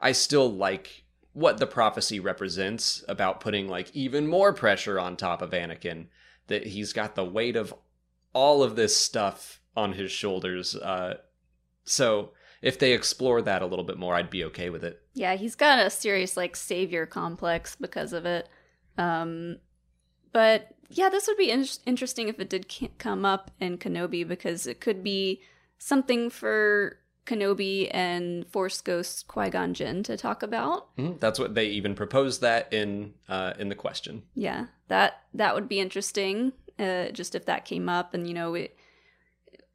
I 0.00 0.12
still 0.12 0.50
like 0.50 1.01
what 1.32 1.58
the 1.58 1.66
prophecy 1.66 2.20
represents 2.20 3.04
about 3.08 3.40
putting 3.40 3.68
like 3.68 3.94
even 3.94 4.26
more 4.26 4.52
pressure 4.52 4.98
on 4.98 5.16
top 5.16 5.42
of 5.42 5.50
Anakin. 5.50 6.06
That 6.48 6.66
he's 6.66 6.92
got 6.92 7.14
the 7.14 7.24
weight 7.24 7.56
of 7.56 7.72
all 8.32 8.62
of 8.62 8.76
this 8.76 8.96
stuff 8.96 9.60
on 9.76 9.92
his 9.92 10.10
shoulders. 10.10 10.74
Uh, 10.74 11.18
so 11.84 12.32
if 12.60 12.78
they 12.78 12.92
explore 12.92 13.42
that 13.42 13.62
a 13.62 13.66
little 13.66 13.84
bit 13.84 13.98
more, 13.98 14.14
I'd 14.14 14.30
be 14.30 14.44
okay 14.44 14.70
with 14.70 14.84
it. 14.84 15.00
Yeah, 15.14 15.34
he's 15.34 15.54
got 15.54 15.78
a 15.78 15.90
serious 15.90 16.36
like 16.36 16.56
savior 16.56 17.06
complex 17.06 17.76
because 17.76 18.12
of 18.12 18.26
it. 18.26 18.48
Um, 18.98 19.58
but 20.32 20.68
yeah, 20.88 21.08
this 21.08 21.26
would 21.26 21.36
be 21.36 21.50
in- 21.50 21.66
interesting 21.86 22.28
if 22.28 22.38
it 22.38 22.50
did 22.50 22.72
come 22.98 23.24
up 23.24 23.50
in 23.60 23.78
Kenobi 23.78 24.26
because 24.26 24.66
it 24.66 24.80
could 24.80 25.02
be 25.02 25.40
something 25.78 26.30
for 26.30 26.98
Kenobi 27.26 27.88
and 27.92 28.46
Force 28.48 28.80
Ghost 28.80 29.28
Qui 29.28 29.48
Gon 29.50 29.74
Jinn 29.74 30.02
to 30.04 30.16
talk 30.16 30.42
about. 30.42 30.94
Mhm. 30.96 31.20
That's 31.20 31.38
what 31.38 31.54
they 31.54 31.66
even 31.66 31.94
proposed 31.94 32.40
that 32.40 32.72
in 32.72 33.14
uh, 33.28 33.54
in 33.58 33.68
the 33.68 33.74
question. 33.74 34.22
Yeah, 34.34 34.66
that 34.88 35.22
that 35.34 35.54
would 35.54 35.68
be 35.68 35.78
interesting. 35.80 36.52
Uh, 36.78 37.10
just 37.10 37.34
if 37.34 37.44
that 37.46 37.64
came 37.64 37.88
up, 37.88 38.14
and 38.14 38.26
you 38.26 38.34
know, 38.34 38.50
we, 38.50 38.70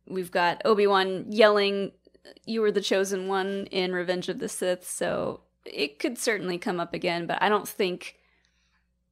we've 0.07 0.31
got 0.31 0.61
Obi 0.65 0.87
Wan 0.87 1.25
yelling, 1.31 1.91
"You 2.45 2.61
were 2.61 2.71
the 2.71 2.81
chosen 2.81 3.27
one" 3.27 3.67
in 3.71 3.93
Revenge 3.93 4.27
of 4.29 4.39
the 4.39 4.49
Sith, 4.49 4.87
so 4.87 5.41
it 5.63 5.99
could 5.99 6.17
certainly 6.17 6.57
come 6.57 6.79
up 6.79 6.93
again. 6.93 7.27
But 7.27 7.41
I 7.41 7.49
don't 7.49 7.67
think 7.67 8.15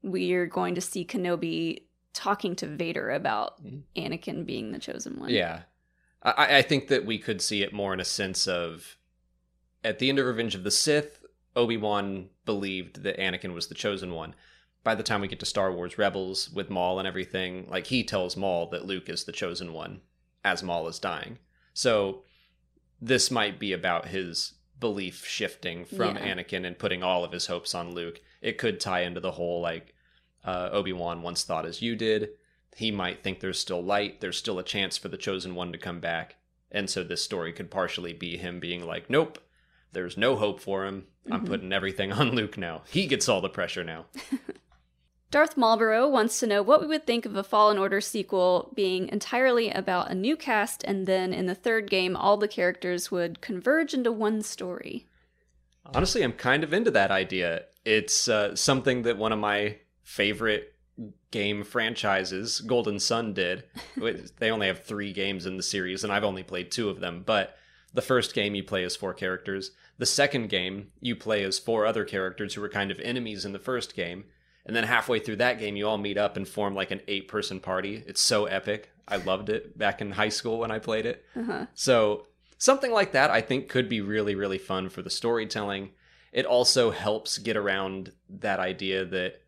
we're 0.01 0.45
going 0.45 0.75
to 0.75 0.81
see 0.81 1.05
Kenobi 1.05 1.83
talking 2.13 2.55
to 2.57 2.67
Vader 2.67 3.11
about 3.11 3.61
Anakin 3.95 4.45
being 4.45 4.71
the 4.71 4.79
chosen 4.79 5.19
one. 5.19 5.29
Yeah. 5.29 5.61
I, 6.25 6.58
I 6.58 6.62
think 6.62 6.88
that 6.89 7.05
we 7.05 7.17
could 7.17 7.41
see 7.41 7.62
it 7.62 7.72
more 7.74 7.94
in 7.94 8.00
a 8.00 8.05
sense 8.05 8.48
of 8.48 8.98
at 9.84 10.00
the 10.00 10.10
end 10.10 10.20
of 10.20 10.25
Revenge 10.25 10.55
of 10.55 10.63
the 10.63 10.72
Sith, 10.72 11.24
Obi 11.55 11.77
Wan 11.77 12.29
believed 12.46 13.03
that 13.03 13.17
Anakin 13.17 13.53
was 13.53 13.67
the 13.67 13.75
chosen 13.75 14.12
one. 14.13 14.36
By 14.84 14.96
the 14.96 15.03
time 15.03 15.22
we 15.22 15.27
get 15.27 15.39
to 15.39 15.46
Star 15.46 15.72
Wars 15.72 15.98
Rebels 15.98 16.50
with 16.51 16.70
Maul 16.70 17.00
and 17.00 17.08
everything, 17.08 17.67
like 17.70 17.88
he 17.88 18.03
tells 18.03 18.36
Maul 18.36 18.67
that 18.72 18.86
Luke 18.86 19.10
is 19.10 19.24
the 19.24 19.32
chosen 19.32 19.74
one 19.74 20.01
as 20.44 20.63
Maul 20.63 20.88
is 20.88 21.00
dying. 21.00 21.39
So 21.74 22.24
this 23.01 23.32
might 23.32 23.60
be 23.60 23.74
about 23.74 24.08
his 24.08 24.53
belief 24.79 25.25
shifting 25.25 25.86
from 25.86 26.17
Yeah. 26.17 26.36
Anakin 26.36 26.65
and 26.65 26.77
putting 26.77 27.03
all 27.03 27.24
of 27.24 27.32
his 27.32 27.48
hopes 27.48 27.74
on 27.74 27.94
Luke. 27.94 28.22
It 28.41 28.58
could 28.58 28.79
tie 28.79 29.01
into 29.01 29.20
the 29.20 29.32
whole 29.32 29.62
like 29.62 29.94
uh, 30.44 30.70
Obi 30.72 30.94
Wan 30.94 31.22
once 31.22 31.44
thought 31.44 31.65
as 31.65 31.82
you 31.82 31.96
did. 31.96 32.29
He 32.75 32.91
might 32.91 33.24
think 33.24 33.39
there's 33.39 33.58
still 33.60 33.82
light, 33.82 34.20
there's 34.22 34.38
still 34.38 34.60
a 34.60 34.63
chance 34.63 34.98
for 34.98 35.08
the 35.08 35.17
chosen 35.17 35.55
one 35.55 35.72
to 35.72 35.77
come 35.77 36.00
back. 36.01 36.36
And 36.70 36.89
so 36.89 37.03
this 37.03 37.24
story 37.24 37.53
could 37.53 37.72
partially 37.72 38.12
be 38.13 38.36
him 38.38 38.60
being 38.60 38.86
like, 38.86 39.10
nope, 39.10 39.39
there's 39.94 40.17
no 40.17 40.36
hope 40.36 40.60
for 40.60 40.86
him. 40.86 41.08
I'm 41.32 41.41
Mhm. 41.46 41.48
putting 41.48 41.74
everything 41.74 42.12
on 42.12 42.32
Luke 42.32 42.58
now. 42.58 42.84
He 42.89 43.08
gets 43.08 43.29
all 43.29 43.39
the 43.41 43.50
pressure 43.50 43.84
now. 43.84 44.05
Darth 45.32 45.58
Marlborough 45.58 46.08
wants 46.08 46.39
to 46.39 46.48
know 46.48 46.62
what 46.62 46.79
we 46.82 46.88
would 46.88 47.05
think 47.08 47.25
of 47.25 47.36
a 47.36 47.44
Fallen 47.44 47.77
Order 47.77 48.00
sequel 48.00 48.72
being 48.75 49.10
entirely 49.10 49.70
about 49.72 50.12
a 50.12 50.15
new 50.15 50.38
cast, 50.38 50.84
and 50.84 51.08
then 51.08 51.34
in 51.34 51.46
the 51.46 51.55
third 51.55 51.89
game, 51.89 52.15
all 52.15 52.38
the 52.38 52.48
characters 52.48 53.10
would 53.12 53.41
converge 53.41 53.94
into 53.94 54.12
one 54.12 54.41
story. 54.41 55.08
Honestly, 55.94 56.22
I'm 56.24 56.32
kind 56.34 56.63
of 56.63 56.74
into 56.74 56.91
that 56.91 57.12
idea. 57.12 57.63
It's 57.84 58.27
uh, 58.29 58.55
something 58.55 59.01
that 59.03 59.17
one 59.17 59.32
of 59.34 59.39
my 59.39 59.77
favorite 60.03 60.75
game 61.31 61.63
franchises, 61.63 62.61
Golden 62.61 62.99
Sun, 62.99 63.33
did. 63.33 63.63
they 64.39 64.51
only 64.51 64.67
have 64.67 64.83
three 64.83 65.13
games 65.13 65.45
in 65.45 65.57
the 65.57 65.63
series, 65.63 66.03
and 66.03 66.11
I've 66.11 66.23
only 66.23 66.43
played 66.43 66.71
two 66.71 66.89
of 66.89 66.99
them. 66.99 67.23
But 67.25 67.57
the 67.93 68.01
first 68.01 68.33
game, 68.33 68.55
you 68.55 68.63
play 68.63 68.83
as 68.83 68.95
four 68.95 69.13
characters. 69.13 69.71
The 69.97 70.05
second 70.05 70.49
game, 70.49 70.91
you 70.99 71.15
play 71.15 71.43
as 71.43 71.59
four 71.59 71.85
other 71.85 72.03
characters 72.03 72.53
who 72.53 72.61
were 72.61 72.69
kind 72.69 72.91
of 72.91 72.99
enemies 72.99 73.45
in 73.45 73.53
the 73.53 73.59
first 73.59 73.95
game. 73.95 74.25
And 74.65 74.75
then 74.75 74.83
halfway 74.83 75.19
through 75.19 75.37
that 75.37 75.59
game, 75.59 75.75
you 75.75 75.87
all 75.87 75.97
meet 75.97 76.17
up 76.17 76.37
and 76.37 76.47
form 76.47 76.73
like 76.75 76.91
an 76.91 77.01
eight 77.07 77.27
person 77.27 77.59
party. 77.59 78.03
It's 78.07 78.21
so 78.21 78.45
epic. 78.45 78.91
I 79.07 79.17
loved 79.17 79.49
it 79.49 79.77
back 79.77 80.01
in 80.01 80.11
high 80.11 80.29
school 80.29 80.59
when 80.59 80.71
I 80.71 80.79
played 80.79 81.05
it. 81.05 81.23
Uh-huh. 81.35 81.67
So 81.75 82.25
something 82.57 82.91
like 82.91 83.11
that 83.11 83.29
I 83.29 83.41
think 83.41 83.69
could 83.69 83.87
be 83.87 84.01
really, 84.01 84.35
really 84.35 84.57
fun 84.57 84.89
for 84.89 85.01
the 85.01 85.09
storytelling. 85.09 85.91
It 86.31 86.45
also 86.45 86.91
helps 86.91 87.37
get 87.37 87.55
around 87.55 88.11
that 88.29 88.59
idea 88.59 89.05
that 89.05 89.41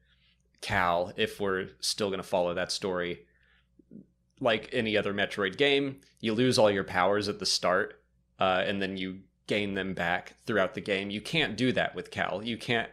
Cal, 0.62 1.14
if 1.16 1.40
we're 1.40 1.70
still 1.80 2.10
going 2.10 2.22
to 2.22 2.28
follow 2.28 2.54
that 2.54 2.72
story, 2.72 3.26
like 4.40 4.70
any 4.72 4.98
other 4.98 5.14
Metroid 5.14 5.58
game, 5.58 6.02
you 6.20 6.34
lose 6.34 6.58
all 6.58 6.72
your 6.72 6.84
powers 6.84 7.28
at 7.28 7.40
the 7.40 7.46
start, 7.46 8.02
uh, 8.40 8.64
and 8.66 8.82
then 8.82 8.98
you 8.98 9.20
gain 9.48 9.74
them 9.74 9.94
back 9.94 10.36
throughout 10.46 10.74
the 10.74 10.82
game. 10.82 11.10
You 11.10 11.22
can't 11.22 11.56
do 11.58 11.72
that 11.72 11.96
with 11.96 12.12
Cal. 12.12 12.42
You 12.44 12.58
can't 12.58 12.90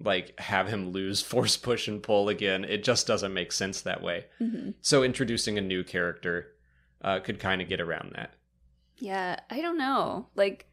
like 0.00 0.38
have 0.38 0.68
him 0.68 0.90
lose 0.90 1.22
force 1.22 1.56
push 1.56 1.88
and 1.88 2.02
pull 2.02 2.28
again. 2.28 2.64
It 2.64 2.84
just 2.84 3.06
doesn't 3.06 3.34
make 3.34 3.52
sense 3.52 3.80
that 3.82 4.02
way. 4.02 4.26
hmm 4.38 4.70
So 4.80 5.02
introducing 5.02 5.58
a 5.58 5.62
new 5.62 5.84
character 5.84 6.52
uh, 7.02 7.20
could 7.20 7.40
kind 7.40 7.60
of 7.60 7.68
get 7.68 7.80
around 7.80 8.12
that. 8.14 8.34
Yeah, 8.98 9.38
I 9.50 9.60
don't 9.60 9.76
know. 9.78 10.28
Like, 10.34 10.66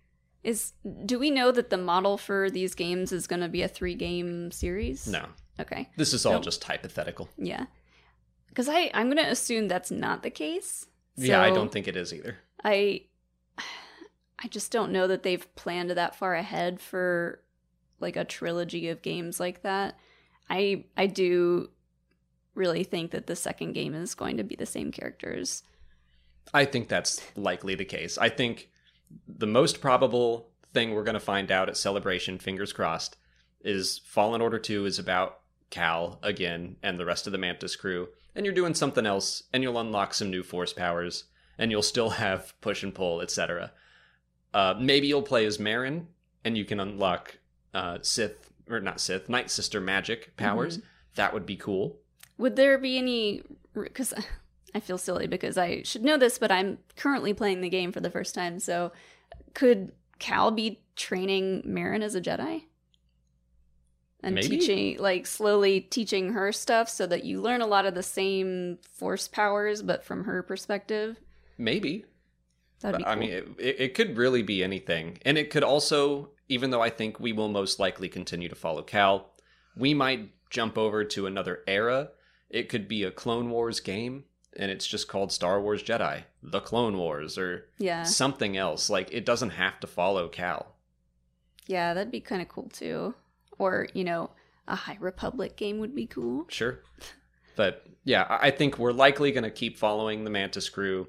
is 0.44 0.74
do 1.06 1.20
we 1.20 1.32
know 1.32 1.52
that 1.52 1.70
the 1.70 1.78
model 1.78 2.18
for 2.18 2.50
these 2.50 2.76
games 2.76 3.12
is 3.12 3.28
going 3.28 3.42
to 3.42 3.50
be 3.50 3.62
a 3.62 3.68
three 3.68 3.96
game 3.96 4.52
series? 4.52 5.08
No, 5.08 5.26
Okay. 5.60 5.90
this 5.98 6.14
is 6.14 6.26
all 6.26 6.34
Nope. 6.34 6.44
just 6.44 6.64
hypothetical. 6.64 7.30
Yeah. 7.38 7.66
Because 8.48 8.68
I 8.70 8.90
I'm 8.94 9.08
going 9.10 9.24
to 9.24 9.32
assume 9.32 9.68
that's 9.68 9.92
not 9.92 10.24
the 10.24 10.30
case. 10.30 10.88
yeah, 11.16 11.42
I 11.42 11.52
don't 11.52 11.72
think 11.72 11.88
it 11.88 11.96
is 11.96 12.14
either. 12.14 12.38
I 12.64 13.02
I 14.40 14.48
just 14.50 14.72
don't 14.72 14.92
know 14.92 15.08
that 15.08 15.24
they've 15.24 15.56
planned 15.56 15.92
that 15.92 16.16
far 16.16 16.36
ahead 16.36 16.82
for 16.82 17.42
like 18.00 18.16
a 18.16 18.26
trilogy 18.26 18.90
of 18.90 19.02
games 19.02 19.40
like 19.40 19.62
that. 19.64 19.98
I 20.50 20.86
I 20.98 21.08
do 21.08 21.70
really 22.56 22.84
think 22.84 23.12
that 23.12 23.26
the 23.28 23.36
second 23.36 23.74
game 23.74 23.94
is 23.96 24.14
going 24.16 24.38
to 24.38 24.44
be 24.44 24.56
the 24.56 24.66
same 24.66 24.92
characters. 24.92 25.64
I 26.54 26.66
think 26.66 26.90
that's 26.90 27.22
likely 27.36 27.74
the 27.76 27.86
case. 27.86 28.18
I 28.18 28.30
think 28.30 28.70
the 29.28 29.48
most 29.48 29.82
probable 29.82 30.50
thing 30.74 30.94
we're 30.94 31.04
going 31.04 31.14
to 31.14 31.20
find 31.20 31.52
out 31.52 31.70
at 31.70 31.78
Celebration, 31.78 32.38
fingers 32.38 32.74
crossed, 32.74 33.18
is 33.62 34.02
Fallen 34.06 34.42
Order 34.42 34.60
2 34.60 34.86
is 34.86 35.00
about 35.00 35.40
Cal 35.74 36.20
again 36.22 36.76
and 36.84 37.00
the 37.00 37.06
rest 37.06 37.26
of 37.26 37.32
the 37.32 37.40
Mantis 37.40 37.76
crew, 37.76 38.10
and 38.36 38.46
you're 38.46 38.54
doing 38.54 38.76
something 38.76 39.08
else, 39.08 39.42
and 39.52 39.64
you'll 39.64 39.80
unlock 39.80 40.14
some 40.14 40.30
new 40.30 40.44
force 40.44 40.72
powers, 40.72 41.24
and 41.58 41.72
you'll 41.72 41.82
still 41.82 42.10
have 42.22 42.54
push 42.62 42.84
and 42.84 42.94
pull, 42.94 43.22
etc. 43.22 43.72
Uh, 44.54 44.76
maybe 44.80 45.08
you'll 45.08 45.24
play 45.24 45.46
as 45.46 45.58
Merrin, 45.58 46.06
and 46.46 46.56
you 46.56 46.64
can 46.64 46.80
unlock 46.80 47.40
uh, 47.74 47.98
Sith, 48.04 48.52
or 48.70 48.80
not 48.80 49.02
Sith, 49.02 49.30
Night 49.30 49.50
Sister 49.50 49.82
magic 49.82 50.38
powers. 50.38 50.80
That 51.16 51.34
would 51.34 51.48
be 51.48 51.56
cool. 51.56 51.98
Would 52.38 52.56
there 52.56 52.78
be 52.78 53.00
any 53.00 53.42
cuz 53.94 54.14
I 54.76 54.80
feel 54.80 55.00
silly 55.00 55.26
because 55.26 55.58
I 55.58 55.82
should 55.84 56.04
know 56.04 56.18
this 56.18 56.38
but 56.38 56.52
I'm 56.52 56.78
currently 56.96 57.34
playing 57.34 57.62
the 57.62 57.70
game 57.70 57.92
for 57.92 58.00
the 58.00 58.12
first 58.12 58.36
time. 58.36 58.60
So 58.60 58.92
could 59.56 59.92
Cal 60.20 60.52
be 60.52 60.82
training 60.96 61.64
Merrin 61.64 62.04
as 62.04 62.14
a 62.14 62.22
Jedi? 62.22 62.66
And 64.26 64.36
Maybe. 64.36 64.48
teaching 64.58 64.98
like 65.00 65.28
slowly 65.28 65.82
teaching 65.82 66.32
her 66.32 66.52
stuff 66.54 66.88
so 66.88 67.06
that 67.08 67.26
you 67.26 67.42
learn 67.42 67.60
a 67.62 67.68
lot 67.68 67.86
of 67.86 67.94
the 67.94 68.04
same 68.04 68.78
force 68.90 69.28
powers 69.28 69.82
but 69.82 70.04
from 70.06 70.24
her 70.24 70.42
perspective. 70.42 71.20
Maybe. 71.58 72.06
That'd 72.80 73.00
be 73.00 73.04
But, 73.04 73.10
cool. 73.10 73.12
I 73.14 73.16
mean, 73.20 73.32
it, 73.32 73.48
it 73.60 73.76
it 73.82 73.94
could 73.94 74.16
really 74.18 74.42
be 74.42 74.64
anything. 74.64 75.20
And 75.26 75.38
it 75.38 75.50
could 75.50 75.64
also, 75.64 76.30
even 76.48 76.70
though 76.70 76.82
I 76.82 76.90
think 76.90 77.20
we 77.20 77.34
will 77.34 77.50
most 77.50 77.80
likely 77.80 78.08
continue 78.08 78.48
to 78.48 78.56
follow 78.56 78.82
Cal, 78.82 79.30
we 79.76 79.94
might 79.94 80.30
jump 80.50 80.78
over 80.78 81.04
to 81.04 81.26
another 81.28 81.62
era. 81.68 82.10
It 82.50 82.70
could 82.70 82.88
be 82.88 83.04
a 83.04 83.12
Clone 83.12 83.50
Wars 83.50 83.80
game, 83.80 84.24
and 84.56 84.70
it's 84.72 84.86
just 84.88 85.08
called 85.08 85.32
Star 85.32 85.60
Wars 85.60 85.82
Jedi, 85.84 86.24
The 86.42 86.60
Clone 86.62 86.98
Wars, 86.98 87.38
or 87.38 87.66
yeah. 87.78 88.04
something 88.04 88.56
else. 88.56 88.90
Like, 88.90 89.12
it 89.12 89.26
doesn't 89.26 89.50
have 89.52 89.80
to 89.82 89.88
follow 89.88 90.28
Cal. 90.30 90.76
Yeah, 91.66 91.94
that'd 91.94 92.12
be 92.12 92.20
kind 92.22 92.42
of 92.42 92.50
cool 92.50 92.70
too. 92.70 93.16
Or, 93.58 93.88
you 93.94 94.04
know, 94.04 94.32
a 94.68 94.76
High 94.76 94.98
Republic 95.00 95.56
game 95.56 95.80
would 95.80 95.96
be 95.96 96.06
cool. 96.06 96.46
Sure. 96.50 96.80
But 97.56 97.86
yeah, 98.04 98.26
I 98.30 98.52
think 98.52 98.78
we're 98.78 98.92
likely 98.92 99.32
going 99.32 99.44
to 99.44 99.52
keep 99.52 99.78
following 99.78 100.24
the 100.24 100.30
Mantis 100.30 100.70
crew. 100.70 101.08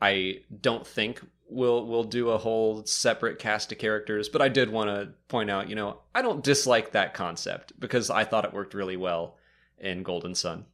I 0.00 0.40
don't 0.60 0.86
think 0.86 1.20
we'll 1.48 1.86
we'll 1.86 2.04
do 2.04 2.30
a 2.30 2.38
whole 2.38 2.84
separate 2.86 3.38
cast 3.38 3.72
of 3.72 3.78
characters, 3.78 4.28
but 4.28 4.42
I 4.42 4.48
did 4.48 4.70
want 4.70 4.88
to 4.88 5.10
point 5.28 5.50
out, 5.50 5.68
you 5.68 5.76
know, 5.76 5.98
I 6.14 6.22
don't 6.22 6.42
dislike 6.42 6.92
that 6.92 7.14
concept 7.14 7.78
because 7.78 8.10
I 8.10 8.24
thought 8.24 8.44
it 8.44 8.54
worked 8.54 8.74
really 8.74 8.96
well 8.96 9.36
in 9.78 10.02
Golden 10.02 10.34
Sun. 10.34 10.64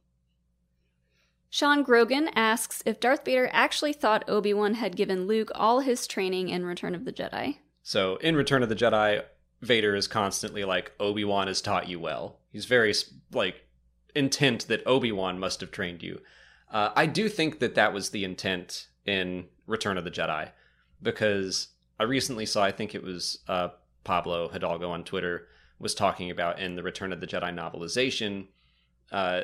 Sean 1.51 1.81
Grogan 1.81 2.29
asks 2.35 2.83
if 2.85 2.99
Darth 2.99 3.25
Vader 3.25 3.49
actually 3.51 3.93
thought 3.93 4.29
Obi 4.29 4.53
Wan 4.53 4.75
had 4.75 4.95
given 4.95 5.25
Luke 5.25 5.51
all 5.55 5.79
his 5.79 6.05
training 6.05 6.49
in 6.49 6.63
Return 6.63 6.93
of 6.93 7.05
the 7.05 7.11
Jedi. 7.11 7.57
So 7.81 8.17
in 8.17 8.35
Return 8.35 8.61
of 8.61 8.69
the 8.69 8.75
Jedi, 8.75 9.23
Vader 9.61 9.95
is 9.95 10.07
constantly 10.07 10.63
like 10.63 10.93
Obi 10.99 11.23
Wan 11.23 11.47
has 11.47 11.61
taught 11.61 11.89
you 11.89 11.99
well. 11.99 12.39
He's 12.51 12.65
very 12.65 12.93
like 13.33 13.65
intent 14.15 14.67
that 14.67 14.85
Obi 14.85 15.11
Wan 15.11 15.39
must 15.39 15.61
have 15.61 15.71
trained 15.71 16.01
you. 16.01 16.21
Uh, 16.71 16.89
I 16.95 17.05
do 17.05 17.29
think 17.29 17.59
that 17.59 17.75
that 17.75 17.93
was 17.93 18.09
the 18.09 18.23
intent 18.23 18.87
in 19.05 19.45
Return 19.65 19.97
of 19.97 20.03
the 20.03 20.11
Jedi 20.11 20.49
because 21.01 21.69
I 21.99 22.03
recently 22.03 22.45
saw, 22.45 22.63
I 22.63 22.71
think 22.71 22.95
it 22.95 23.03
was 23.03 23.39
uh, 23.47 23.69
Pablo 24.03 24.49
Hidalgo 24.49 24.89
on 24.91 25.03
Twitter 25.03 25.47
was 25.79 25.95
talking 25.95 26.29
about 26.29 26.59
in 26.59 26.75
the 26.75 26.83
Return 26.83 27.13
of 27.13 27.21
the 27.21 27.27
Jedi 27.27 27.53
novelization, 27.53 28.47
uh, 29.11 29.43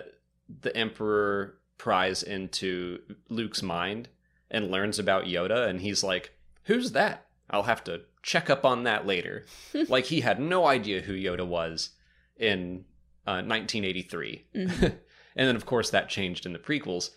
the 0.62 0.76
Emperor 0.76 1.58
pries 1.78 2.24
into 2.24 3.00
Luke's 3.30 3.64
mind 3.64 4.10
and 4.52 4.70
learns 4.70 5.00
about 5.00 5.26
Yoda, 5.26 5.68
and 5.68 5.82
he's 5.82 6.04
like, 6.04 6.32
"Who's 6.64 6.92
that? 6.92 7.26
I'll 7.50 7.64
have 7.64 7.84
to 7.86 8.02
check 8.26 8.50
up 8.50 8.66
on 8.66 8.84
that 8.84 9.06
later." 9.06 9.46
like 9.88 10.06
he 10.06 10.22
had 10.22 10.40
no 10.40 10.66
idea 10.66 11.02
who 11.02 11.14
Yoda 11.14 11.46
was 11.46 11.92
in 12.38 12.86
uh, 13.28 13.46
1983, 13.46 14.46
and 14.54 15.00
then 15.36 15.56
of 15.56 15.66
course 15.66 15.92
that 15.92 16.10
changed 16.10 16.46
in 16.46 16.54
the 16.54 16.60
prequels. 16.60 17.12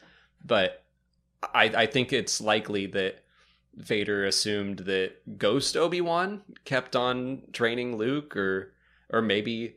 But 0.44 0.84
I, 1.42 1.64
I 1.64 1.86
think 1.86 2.12
it's 2.12 2.40
likely 2.40 2.86
that 2.86 3.24
Vader 3.74 4.24
assumed 4.24 4.80
that 4.80 5.38
Ghost 5.38 5.76
Obi 5.76 6.00
Wan 6.00 6.42
kept 6.64 6.96
on 6.96 7.42
training 7.52 7.96
Luke, 7.96 8.36
or 8.36 8.74
or 9.10 9.22
maybe 9.22 9.76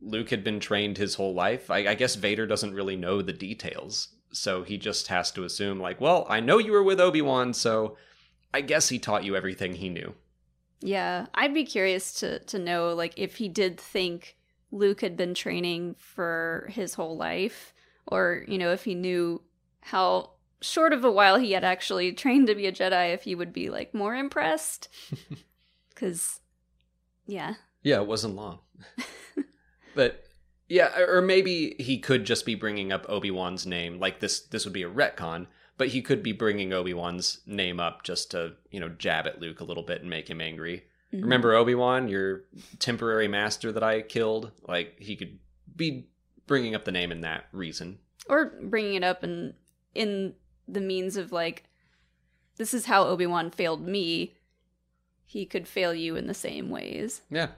Luke 0.00 0.30
had 0.30 0.44
been 0.44 0.60
trained 0.60 0.98
his 0.98 1.14
whole 1.14 1.34
life. 1.34 1.70
I, 1.70 1.88
I 1.88 1.94
guess 1.94 2.14
Vader 2.14 2.46
doesn't 2.46 2.74
really 2.74 2.96
know 2.96 3.22
the 3.22 3.32
details, 3.32 4.08
so 4.32 4.62
he 4.62 4.78
just 4.78 5.08
has 5.08 5.30
to 5.32 5.44
assume, 5.44 5.80
like, 5.80 6.00
well, 6.00 6.26
I 6.28 6.40
know 6.40 6.58
you 6.58 6.72
were 6.72 6.82
with 6.82 7.00
Obi 7.00 7.22
Wan, 7.22 7.54
so 7.54 7.96
I 8.52 8.60
guess 8.60 8.88
he 8.88 8.98
taught 8.98 9.24
you 9.24 9.36
everything 9.36 9.74
he 9.74 9.88
knew. 9.88 10.14
Yeah, 10.80 11.26
I'd 11.34 11.54
be 11.54 11.64
curious 11.64 12.14
to 12.20 12.38
to 12.40 12.58
know 12.58 12.94
like 12.94 13.14
if 13.16 13.36
he 13.36 13.48
did 13.48 13.78
think 13.78 14.36
Luke 14.72 15.00
had 15.00 15.16
been 15.16 15.34
training 15.34 15.96
for 15.98 16.68
his 16.70 16.94
whole 16.94 17.16
life 17.16 17.74
or, 18.06 18.44
you 18.48 18.58
know, 18.58 18.72
if 18.72 18.84
he 18.84 18.94
knew 18.94 19.42
how 19.80 20.30
short 20.60 20.92
of 20.92 21.04
a 21.04 21.10
while 21.10 21.38
he 21.38 21.52
had 21.52 21.64
actually 21.64 22.12
trained 22.14 22.46
to 22.46 22.54
be 22.54 22.66
a 22.66 22.72
Jedi 22.72 23.12
if 23.14 23.22
he 23.22 23.34
would 23.34 23.52
be 23.52 23.70
like 23.70 23.94
more 23.94 24.14
impressed. 24.14 24.88
Cuz 25.94 26.40
yeah. 27.26 27.54
Yeah, 27.82 28.00
it 28.00 28.06
wasn't 28.06 28.36
long. 28.36 28.60
but 29.94 30.24
yeah, 30.68 30.98
or 31.00 31.20
maybe 31.20 31.74
he 31.78 31.98
could 31.98 32.24
just 32.24 32.46
be 32.46 32.54
bringing 32.54 32.92
up 32.92 33.04
Obi-Wan's 33.08 33.66
name. 33.66 33.98
Like 33.98 34.20
this 34.20 34.40
this 34.40 34.64
would 34.64 34.72
be 34.72 34.82
a 34.82 34.90
retcon, 34.90 35.46
but 35.80 35.88
he 35.88 36.02
could 36.02 36.22
be 36.22 36.32
bringing 36.32 36.74
Obi-Wan's 36.74 37.40
name 37.46 37.80
up 37.80 38.02
just 38.02 38.32
to, 38.32 38.52
you 38.70 38.78
know, 38.78 38.90
jab 38.90 39.26
at 39.26 39.40
Luke 39.40 39.60
a 39.60 39.64
little 39.64 39.82
bit 39.82 40.02
and 40.02 40.10
make 40.10 40.28
him 40.28 40.38
angry. 40.38 40.84
Mhm. 41.10 41.22
Remember 41.22 41.54
Obi-Wan, 41.54 42.06
your 42.06 42.44
temporary 42.78 43.28
master 43.28 43.72
that 43.72 43.82
I 43.82 44.02
killed? 44.02 44.52
Like 44.68 45.00
he 45.00 45.16
could 45.16 45.38
be 45.74 46.10
bringing 46.46 46.74
up 46.74 46.84
the 46.84 46.92
name 46.92 47.10
in 47.10 47.22
that 47.22 47.46
reason. 47.52 47.98
or 48.26 48.52
bringing 48.62 48.92
it 48.92 49.02
up 49.02 49.22
and 49.22 49.54
in 49.94 50.34
the 50.68 50.82
means 50.82 51.16
of 51.16 51.32
like 51.32 51.64
this 52.56 52.74
is 52.74 52.84
how 52.84 53.04
Obi-Wan 53.04 53.50
failed 53.50 53.80
me. 53.80 54.34
He 55.24 55.46
could 55.46 55.66
fail 55.66 55.94
you 55.94 56.14
in 56.14 56.26
the 56.26 56.34
same 56.34 56.68
ways. 56.68 57.22
Yeah. 57.30 57.52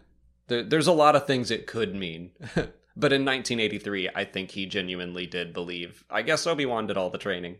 There, 0.47 0.63
there's 0.63 0.87
a 0.87 0.93
lot 0.93 1.17
of 1.17 1.27
things 1.27 1.51
it 1.51 1.67
could 1.67 1.93
mean. 1.97 2.31
but 2.55 3.13
in 3.13 3.25
1983, 3.25 4.11
I 4.15 4.25
think 4.25 4.53
he 4.53 4.65
genuinely 4.65 5.27
did 5.27 5.53
believe. 5.53 6.05
I 6.09 6.23
guess 6.23 6.47
Obi-Wan 6.47 6.87
did 6.87 6.97
all 6.97 7.11
the 7.11 7.19
training. 7.19 7.57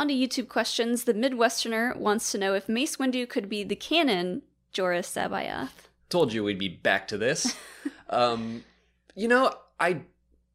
On 0.00 0.08
to 0.08 0.14
YouTube 0.14 0.48
questions. 0.48 1.04
The 1.04 1.12
Midwesterner 1.12 1.94
wants 1.94 2.32
to 2.32 2.38
know 2.38 2.54
if 2.54 2.70
Mace 2.70 2.96
Windu 2.96 3.28
could 3.28 3.50
be 3.50 3.64
the 3.64 3.76
canon 3.76 4.40
Joruus 4.72 5.12
C'Baoth. 5.12 5.90
Told 6.08 6.32
you 6.32 6.42
we'd 6.42 6.58
be 6.58 6.68
back 6.68 7.06
to 7.08 7.18
this. 7.18 7.54
um, 8.08 8.64
you 9.14 9.28
know, 9.28 9.52
I 9.78 10.00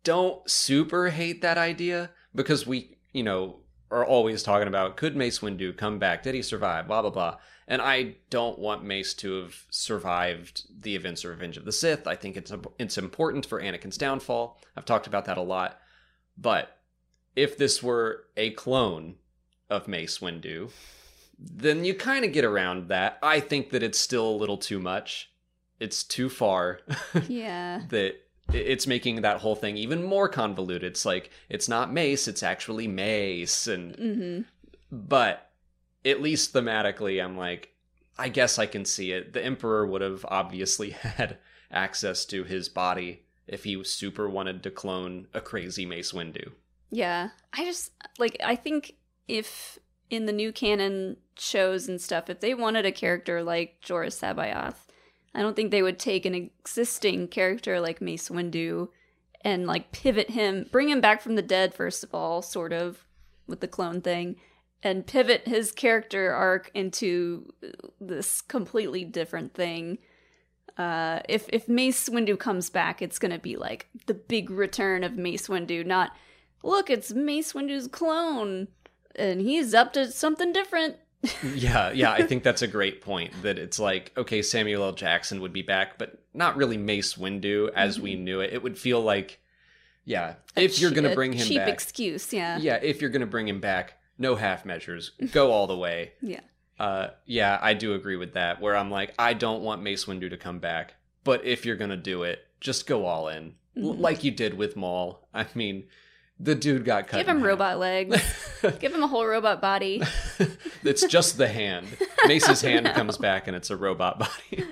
don't 0.03 0.49
super 0.49 1.09
hate 1.09 1.43
that 1.43 1.59
idea 1.59 2.09
because 2.33 2.65
we, 2.65 2.97
you 3.13 3.21
know, 3.21 3.57
are 3.91 4.03
always 4.03 4.41
talking 4.41 4.67
about 4.67 4.97
could 4.97 5.15
Mace 5.15 5.41
Windu 5.41 5.77
come 5.77 5.99
back? 5.99 6.23
Did 6.23 6.33
he 6.33 6.41
survive? 6.41 6.87
Blah 6.87 7.03
blah 7.03 7.11
blah. 7.11 7.37
And 7.67 7.83
I 7.83 8.15
don't 8.31 8.57
want 8.57 8.83
Mace 8.83 9.13
to 9.13 9.43
have 9.43 9.65
survived 9.69 10.63
the 10.81 10.95
events 10.95 11.23
of 11.23 11.29
Revenge 11.29 11.57
of 11.57 11.65
the 11.65 11.71
Sith. 11.71 12.07
I 12.07 12.15
think 12.15 12.35
it's 12.35 12.51
it's 12.79 12.97
important 12.97 13.45
for 13.45 13.61
Anakin's 13.61 13.99
downfall. 13.99 14.59
I've 14.75 14.85
talked 14.85 15.05
about 15.05 15.25
that 15.25 15.37
a 15.37 15.43
lot. 15.43 15.79
But 16.35 16.79
if 17.35 17.59
this 17.59 17.83
were 17.83 18.23
a 18.35 18.49
clone 18.49 19.17
of 19.69 19.87
Mace 19.87 20.19
Windu, 20.19 20.71
then 21.39 21.83
you 21.85 21.93
kind 21.93 22.23
of 22.25 22.31
get 22.31 22.45
around 22.45 22.89
that. 22.89 23.17
I 23.21 23.39
think 23.39 23.71
that 23.71 23.83
it's 23.83 23.99
still 23.99 24.29
a 24.29 24.35
little 24.37 24.57
too 24.57 24.79
much. 24.79 25.31
It's 25.79 26.03
too 26.03 26.29
far 26.29 26.79
Yeah. 27.27 27.81
that 27.89 28.15
it's 28.53 28.85
making 28.87 29.21
that 29.21 29.37
whole 29.41 29.55
thing 29.55 29.75
even 29.75 30.03
more 30.03 30.29
convoluted. 30.29 30.83
It's 30.91 31.05
like 31.05 31.31
it's 31.49 31.67
not 31.67 31.91
Mace, 31.91 32.27
it's 32.27 32.43
actually 32.43 32.87
Mace 32.87 33.67
and 33.67 33.95
hmm 33.95 34.41
but 34.91 35.49
at 36.05 36.21
least 36.21 36.53
thematically 36.53 37.21
I'm 37.21 37.35
like 37.37 37.71
I 38.17 38.29
guess 38.29 38.57
I 38.59 38.65
can 38.67 38.85
see 38.85 39.11
it. 39.11 39.33
The 39.33 39.43
emperor 39.43 39.85
would 39.85 40.01
have 40.01 40.25
obviously 40.29 40.89
had 40.91 41.37
access 41.71 42.23
to 42.25 42.43
his 42.45 42.69
body 42.69 43.23
if 43.47 43.63
he 43.65 43.83
super 43.83 44.29
wanted 44.29 44.63
to 44.63 44.71
clone 44.71 45.27
a 45.33 45.41
crazy 45.41 45.85
Mace 45.85 46.13
Windu. 46.13 46.51
Yeah. 46.91 47.29
I 47.51 47.65
just 47.65 47.91
like 48.19 48.37
I 48.43 48.55
think 48.55 48.93
if 49.27 49.79
in 50.09 50.25
the 50.25 50.33
new 50.33 50.51
canon 50.51 51.17
shows 51.37 51.87
and 51.87 51.99
stuff, 51.99 52.29
if 52.29 52.39
they 52.39 52.53
wanted 52.53 52.85
a 52.85 52.91
character 52.91 53.43
like 53.43 53.81
Joruus 53.81 54.19
C'Baoth, 54.19 54.87
I 55.33 55.41
don't 55.41 55.55
think 55.55 55.71
they 55.71 55.81
would 55.81 55.99
take 55.99 56.25
an 56.25 56.35
existing 56.35 57.27
character 57.27 57.79
like 57.79 58.01
Mace 58.01 58.29
Windu 58.29 58.89
and 59.41 59.67
like 59.67 59.91
pivot 59.91 60.31
him, 60.31 60.67
bring 60.71 60.89
him 60.89 61.01
back 61.01 61.21
from 61.21 61.35
the 61.35 61.41
dead 61.41 61.73
first 61.73 62.03
of 62.03 62.15
all, 62.15 62.41
sort 62.41 62.71
of 62.71 63.05
with 63.47 63.59
the 63.59 63.67
clone 63.67 64.01
thing, 64.01 64.37
and 64.81 65.05
pivot 65.05 65.47
his 65.47 65.71
character 65.71 66.31
arc 66.31 66.71
into 66.73 67.53
this 67.99 68.41
completely 68.41 69.03
different 69.03 69.53
thing. 69.53 69.97
Uh, 70.77 71.19
if 71.29 71.47
if 71.49 71.67
Mace 71.67 72.09
Windu 72.09 72.37
comes 72.37 72.69
back, 72.69 73.01
it's 73.01 73.19
gonna 73.19 73.39
be 73.39 73.55
like 73.55 73.87
the 74.05 74.13
big 74.13 74.49
return 74.49 75.03
of 75.03 75.17
Mace 75.17 75.47
Windu, 75.47 75.85
not 75.85 76.11
look, 76.63 76.89
it's 76.89 77.13
Mace 77.13 77.53
Windu's 77.53 77.87
clone, 77.87 78.67
and 79.17 79.41
he's 79.41 79.73
up 79.73 79.93
to 79.93 80.11
something 80.11 80.51
different. 80.53 80.97
yeah, 81.55 81.91
yeah, 81.91 82.11
I 82.11 82.21
think 82.23 82.43
that's 82.43 82.61
a 82.61 82.67
great 82.67 83.01
point. 83.01 83.33
That 83.41 83.57
it's 83.57 83.79
like, 83.79 84.11
okay, 84.15 84.41
Samuel 84.41 84.83
L. 84.83 84.91
Jackson 84.91 85.41
would 85.41 85.53
be 85.53 85.63
back, 85.63 85.97
but 85.97 86.19
not 86.33 86.55
really 86.55 86.77
Mace 86.77 87.15
Windu 87.15 87.69
as 87.73 87.99
we 87.99 88.15
knew 88.15 88.41
it. 88.41 88.53
It 88.53 88.61
would 88.61 88.77
feel 88.77 89.01
like, 89.01 89.39
yeah, 90.03 90.35
A 90.55 90.61
if 90.65 90.79
you're 90.79 90.91
gonna 90.91 91.15
bring 91.15 91.33
him 91.33 91.47
cheap 91.47 91.57
back, 91.57 91.69
excuse, 91.69 92.31
yeah, 92.31 92.57
yeah, 92.59 92.75
if 92.75 93.01
you're 93.01 93.09
gonna 93.09 93.25
bring 93.25 93.47
him 93.47 93.59
back, 93.59 93.97
no 94.19 94.35
half 94.35 94.65
measures, 94.65 95.11
go 95.31 95.51
all 95.51 95.65
the 95.65 95.77
way. 95.77 96.11
yeah, 96.21 96.41
Uh, 96.79 97.07
yeah, 97.25 97.57
I 97.61 97.73
do 97.73 97.93
agree 97.95 98.17
with 98.17 98.33
that. 98.33 98.61
Where 98.61 98.75
I'm 98.75 98.91
like, 98.91 99.15
I 99.17 99.33
don't 99.33 99.63
want 99.63 99.81
Mace 99.81 100.05
Windu 100.05 100.29
to 100.29 100.37
come 100.37 100.59
back, 100.59 100.93
but 101.23 101.43
if 101.43 101.65
you're 101.65 101.75
gonna 101.75 101.97
do 101.97 102.21
it, 102.21 102.45
just 102.61 102.85
go 102.85 103.05
all 103.05 103.29
in, 103.29 103.55
Mhm. 103.75 103.99
like 103.99 104.23
you 104.23 104.29
did 104.29 104.53
with 104.53 104.75
Maul. 104.75 105.27
I 105.33 105.47
mean, 105.55 105.87
the 106.39 106.55
dude 106.55 106.83
got 106.85 107.07
cut. 107.07 107.17
Give 107.17 107.27
him 107.27 107.41
robot 107.41 107.79
legs. 107.79 108.21
Give 108.79 108.93
him 108.93 109.03
a 109.03 109.07
whole 109.07 109.25
robot 109.25 109.61
body. 109.61 110.01
it's 110.83 111.05
just 111.07 111.37
the 111.37 111.47
hand. 111.47 111.87
Mace's 112.27 112.61
hand 112.61 112.85
No. 112.85 112.93
comes 112.93 113.17
back 113.17 113.47
and 113.47 113.55
it's 113.55 113.69
a 113.69 113.77
robot 113.77 114.19
body. 114.19 114.65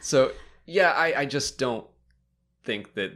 So 0.00 0.32
yeah, 0.66 0.92
I, 0.92 1.20
I 1.20 1.26
just 1.26 1.58
don't 1.58 1.86
think 2.64 2.94
that 2.94 3.12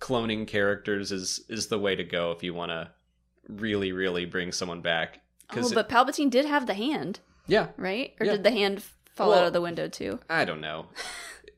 cloning 0.00 0.46
characters 0.46 1.12
is 1.12 1.44
is 1.48 1.68
the 1.68 1.78
way 1.78 1.94
to 1.96 2.04
go 2.04 2.32
if 2.32 2.42
you 2.42 2.52
want 2.54 2.70
to 2.70 2.90
really 3.48 3.92
really 3.92 4.24
bring 4.26 4.52
someone 4.52 4.80
back. 4.80 5.20
Oh, 5.56 5.70
but 5.74 5.88
Palpatine 5.88 6.30
did 6.30 6.44
have 6.46 6.66
the 6.66 6.74
hand, 6.74 7.20
yeah, 7.48 7.68
right? 7.76 8.14
Or 8.20 8.26
Yeah. 8.26 8.32
did 8.32 8.44
the 8.44 8.50
hand 8.52 8.82
fall 9.14 9.30
Well- 9.30 9.38
out 9.40 9.46
of 9.46 9.52
the 9.52 9.60
window 9.60 9.88
too? 9.88 10.20
I 10.28 10.44
don't 10.44 10.60
know. 10.60 10.86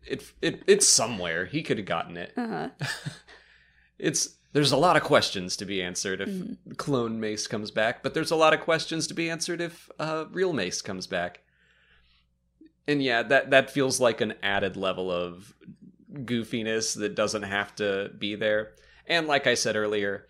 It 0.07 0.25
it 0.41 0.63
it's 0.67 0.87
somewhere. 0.89 1.45
He 1.47 1.63
could 1.63 1.77
have 1.79 1.87
gotten 1.87 2.17
it. 2.17 2.33
Uh-huh. 2.37 2.69
It's 3.99 4.37
there's 4.53 4.73
a 4.73 4.77
lot 4.77 4.97
of 4.97 5.03
questions 5.03 5.57
to 5.57 5.65
be 5.65 5.83
answered 5.83 6.21
if 6.21 6.29
Mm-hmm. 6.29 6.73
clone 6.73 7.19
Mace 7.21 7.47
comes 7.47 7.71
back, 7.71 8.03
but 8.03 8.15
there's 8.15 8.31
a 8.31 8.37
lot 8.37 8.53
of 8.55 8.61
questions 8.61 9.07
to 9.07 9.15
be 9.15 9.31
answered 9.31 9.61
if 9.61 9.91
uh, 9.99 10.27
real 10.31 10.53
Mace 10.53 10.83
comes 10.83 11.07
back. 11.07 11.41
And 12.87 13.03
yeah, 13.03 13.23
that 13.23 13.51
that 13.51 13.71
feels 13.71 14.01
like 14.01 14.21
an 14.21 14.35
added 14.43 14.77
level 14.77 15.11
of 15.11 15.55
goofiness 16.13 16.97
that 16.99 17.15
doesn't 17.15 17.43
have 17.45 17.75
to 17.77 18.11
be 18.19 18.35
there. 18.35 18.73
And 19.07 19.27
like 19.27 19.47
I 19.47 19.55
said 19.55 19.77
earlier, 19.77 20.27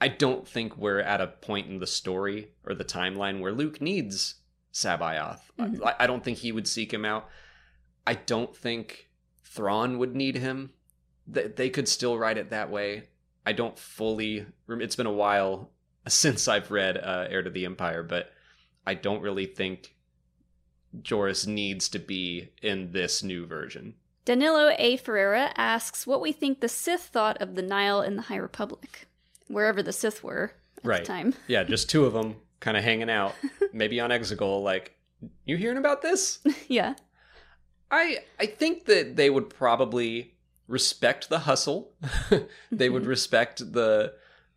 I 0.00 0.08
don't 0.08 0.46
think 0.46 0.76
we're 0.76 1.00
at 1.00 1.20
a 1.20 1.26
point 1.26 1.66
in 1.68 1.78
the 1.80 1.86
story 1.86 2.52
or 2.64 2.74
the 2.74 2.84
timeline 2.84 3.40
where 3.40 3.52
Luke 3.52 3.80
needs 3.80 4.36
C'Baoth. 4.72 5.40
Mhm. 5.58 5.82
I, 5.84 5.94
I 6.00 6.06
don't 6.06 6.22
think 6.22 6.38
he 6.38 6.52
would 6.52 6.68
seek 6.68 6.92
him 6.94 7.04
out. 7.04 7.28
I 8.06 8.14
don't 8.14 8.56
think 8.56 9.08
Thrawn 9.44 9.98
would 9.98 10.14
need 10.14 10.36
him. 10.36 10.70
They, 11.26 11.48
they 11.48 11.68
could 11.68 11.88
still 11.88 12.16
write 12.16 12.38
it 12.38 12.50
that 12.50 12.70
way. 12.70 13.08
I 13.48 13.52
don't 13.52 13.78
fully. 13.78 14.44
It's 14.68 14.94
been 14.96 15.06
a 15.06 15.10
while 15.12 15.70
since 16.06 16.48
I've 16.48 16.70
read 16.70 16.98
uh, 16.98 17.26
Heir 17.30 17.42
to 17.42 17.48
the 17.48 17.64
Empire, 17.64 18.02
but 18.02 18.30
I 18.86 18.92
don't 18.92 19.22
really 19.22 19.46
think 19.46 19.94
Joruus 21.00 21.46
needs 21.46 21.88
to 21.90 21.98
be 21.98 22.50
in 22.62 22.92
this 22.92 23.22
new 23.22 23.46
version. 23.46 23.94
Danilo 24.26 24.74
A. 24.78 24.98
Ferreira 24.98 25.50
asks 25.56 26.06
what 26.06 26.20
we 26.20 26.30
think 26.30 26.60
the 26.60 26.68
Sith 26.68 27.04
thought 27.04 27.40
of 27.40 27.54
the 27.54 27.62
Nihil 27.62 28.02
in 28.02 28.16
the 28.16 28.22
High 28.22 28.36
Republic, 28.36 29.06
wherever 29.46 29.82
the 29.82 29.92
Sith 29.94 30.22
were 30.22 30.52
at 30.76 30.84
Right. 30.84 31.00
the 31.00 31.06
time. 31.06 31.34
Yeah, 31.46 31.64
just 31.64 31.88
two 31.88 32.04
of 32.04 32.12
them 32.12 32.36
kind 32.60 32.76
of 32.76 32.84
hanging 32.84 33.08
out, 33.08 33.34
maybe 33.72 33.98
on 33.98 34.10
Exegol. 34.10 34.62
Like, 34.62 34.94
you 35.46 35.56
hearing 35.56 35.78
about 35.78 36.02
this? 36.02 36.40
yeah. 36.68 36.96
I 37.90 38.18
I 38.38 38.44
think 38.44 38.84
that 38.84 39.16
they 39.16 39.30
would 39.30 39.48
probably 39.48 40.34
respect 40.68 41.28
the 41.28 41.40
hustle. 41.40 41.92
they 42.70 42.88
would 42.88 43.02
Mhm. 43.04 43.08
respect 43.08 43.72
the 43.72 44.14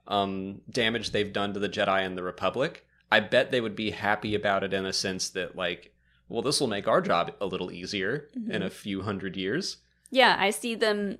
um, 0.08 0.62
damage 0.70 1.12
they've 1.12 1.32
done 1.34 1.54
to 1.54 1.60
the 1.60 1.70
Jedi 1.70 2.06
and 2.06 2.18
the 2.18 2.24
Republic. 2.24 2.86
I 3.12 3.20
bet 3.22 3.50
they 3.52 3.62
would 3.62 3.76
be 3.76 3.92
happy 3.92 4.36
about 4.36 4.64
it 4.64 4.74
in 4.74 4.86
a 4.86 4.92
sense 4.94 5.30
that, 5.30 5.56
like, 5.56 5.94
well, 6.28 6.42
this 6.42 6.60
will 6.60 6.68
make 6.68 6.88
our 6.88 7.02
job 7.02 7.32
a 7.40 7.46
little 7.46 7.72
easier 7.72 8.30
in 8.36 8.62
Mhm. 8.62 8.66
a 8.66 8.70
few 8.70 9.02
hundred 9.04 9.36
years. 9.38 9.78
Yeah, 10.10 10.36
I 10.38 10.50
see 10.52 10.76
them 10.76 11.18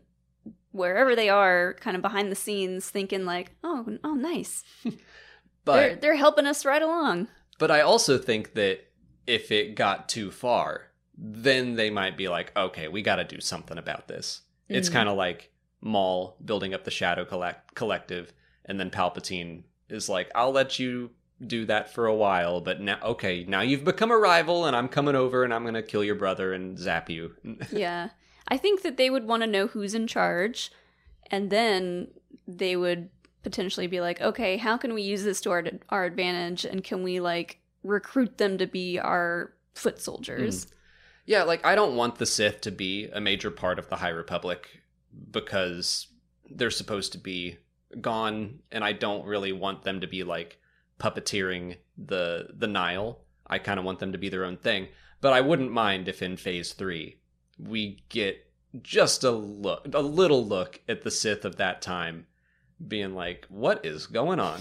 wherever 0.72 1.16
they 1.16 1.30
are, 1.30 1.76
kind 1.80 1.96
of 1.96 2.02
behind 2.02 2.32
the 2.32 2.36
scenes, 2.36 2.90
thinking 2.90 3.26
like, 3.26 3.52
"Oh, 3.64 3.98
oh, 4.04 4.14
nice. 4.16 4.64
But 5.64 5.76
they're 5.76 5.96
they're 5.96 6.16
helping 6.16 6.46
us 6.48 6.66
right 6.66 6.82
along." 6.82 7.28
But 7.60 7.70
I 7.72 7.82
also 7.82 8.18
think 8.18 8.56
that 8.56 8.80
if 9.28 9.52
it 9.52 9.76
got 9.76 10.10
too 10.10 10.32
far, 10.32 10.88
then 11.16 11.76
they 11.76 11.90
might 11.92 12.18
be 12.18 12.28
like, 12.28 12.52
okay, 12.58 12.88
we 12.88 13.02
got 13.04 13.18
to 13.18 13.24
do 13.24 13.40
something 13.40 13.78
about 13.78 14.08
this. 14.08 14.42
It's 14.72 14.90
Mhm. 14.90 14.94
kind 14.94 15.10
of 15.10 15.18
like 15.18 15.52
Maul 15.82 16.38
building 16.44 16.74
up 16.74 16.84
the 16.84 16.92
Shadow 16.92 17.26
collect- 17.26 17.76
Collective, 17.76 18.34
and 18.66 18.80
then 18.80 18.90
Palpatine 18.92 19.64
is 19.90 20.08
like, 20.10 20.30
I'll 20.36 20.52
let 20.52 20.80
you 20.80 21.12
do 21.46 21.66
that 21.66 21.92
for 21.92 22.06
a 22.06 22.16
while, 22.16 22.62
but 22.62 22.80
now, 22.80 23.00
okay, 23.04 23.44
now 23.44 23.62
you've 23.62 23.84
become 23.84 24.12
a 24.12 24.18
rival, 24.18 24.66
and 24.66 24.76
I'm 24.76 24.88
coming 24.88 25.16
over 25.16 25.44
and 25.44 25.54
I'm 25.54 25.64
going 25.64 25.74
to 25.74 25.82
kill 25.82 26.04
your 26.04 26.16
brother 26.16 26.54
and 26.54 26.78
zap 26.78 27.10
you. 27.10 27.36
yeah. 27.72 28.10
I 28.48 28.58
think 28.58 28.84
that 28.84 28.98
they 28.98 29.10
would 29.10 29.26
want 29.26 29.42
to 29.44 29.48
know 29.48 29.68
who's 29.68 29.96
in 29.96 30.06
charge, 30.08 30.72
and 31.32 31.50
then 31.50 32.10
they 32.48 32.76
would 32.76 33.10
potentially 33.44 33.88
be 33.88 34.02
like, 34.02 34.22
okay, 34.22 34.58
how 34.58 34.78
can 34.78 34.94
we 34.94 35.02
use 35.02 35.24
this 35.24 35.42
to 35.42 35.50
our, 35.52 35.64
our 35.90 36.06
advantage, 36.06 36.64
and 36.64 36.84
can 36.84 37.02
we 37.02 37.20
like 37.20 37.60
recruit 37.84 38.38
them 38.38 38.58
to 38.60 38.68
be 38.68 39.00
our 39.00 39.54
foot 39.74 40.00
soldiers? 40.00 40.68
Yeah, 41.32 41.44
like 41.44 41.66
I 41.66 41.76
don't 41.76 41.96
want 41.96 42.16
the 42.16 42.26
Sith 42.26 42.60
to 42.62 42.72
be 42.72 43.08
a 43.08 43.22
major 43.22 43.52
part 43.52 43.80
of 43.80 43.88
the 43.88 43.96
High 43.96 44.10
Republic 44.10 44.68
because 45.32 46.08
they're 46.50 46.70
supposed 46.70 47.14
to 47.14 47.18
be 47.18 47.58
gone 48.02 48.60
and 48.70 48.84
I 48.84 48.92
don't 48.92 49.26
really 49.26 49.54
want 49.54 49.84
them 49.84 50.02
to 50.02 50.08
be 50.08 50.26
like 50.26 50.60
puppeteering 51.00 51.78
the 51.98 52.50
the 52.54 52.68
Nihil. 52.68 53.22
I 53.48 53.60
kind 53.60 53.80
of 53.80 53.86
want 53.86 54.00
them 54.00 54.12
to 54.12 54.18
be 54.18 54.28
their 54.28 54.44
own 54.44 54.58
thing, 54.58 54.90
but 55.22 55.32
I 55.32 55.40
wouldn't 55.40 55.72
mind 55.72 56.10
if 56.10 56.22
in 56.22 56.36
phase 56.36 56.74
3 56.74 57.18
we 57.58 58.04
get 58.10 58.46
just 58.82 59.24
a 59.24 59.32
look 59.32 59.88
a 59.94 60.02
little 60.02 60.46
look 60.46 60.82
at 60.90 61.04
the 61.04 61.12
Sith 61.12 61.46
of 61.46 61.56
that 61.56 61.82
time 61.82 62.26
being 62.86 63.16
like 63.16 63.46
what 63.48 63.86
is 63.86 64.06
going 64.06 64.42
on? 64.42 64.60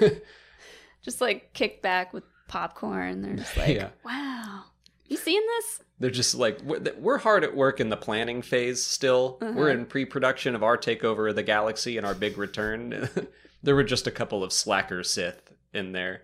Just 1.02 1.20
like 1.20 1.52
kick 1.52 1.82
back 1.82 2.14
with 2.14 2.24
popcorn. 2.48 3.20
They're 3.20 3.36
just 3.36 3.56
like, 3.58 3.76
Yeah. 3.76 3.90
wow, 4.02 4.64
you 5.08 5.16
seeing 5.16 5.44
this? 5.58 5.80
They're 5.98 6.10
just 6.10 6.34
like 6.34 6.60
we're, 6.62 6.82
we're 6.98 7.18
hard 7.18 7.44
at 7.44 7.56
work 7.56 7.80
in 7.80 7.88
the 7.88 7.96
planning 7.96 8.42
phase 8.42 8.82
still. 8.82 9.38
Uh-huh. 9.40 9.52
We're 9.54 9.70
in 9.70 9.86
pre-production 9.86 10.54
of 10.54 10.62
our 10.62 10.76
takeover 10.76 11.30
of 11.30 11.36
the 11.36 11.42
galaxy 11.42 11.96
and 11.96 12.06
our 12.06 12.14
big 12.14 12.38
return. 12.38 13.08
there 13.62 13.74
were 13.74 13.84
just 13.84 14.06
a 14.06 14.10
couple 14.10 14.44
of 14.44 14.52
slacker 14.52 15.02
Sith 15.02 15.52
in 15.72 15.92
there 15.92 16.22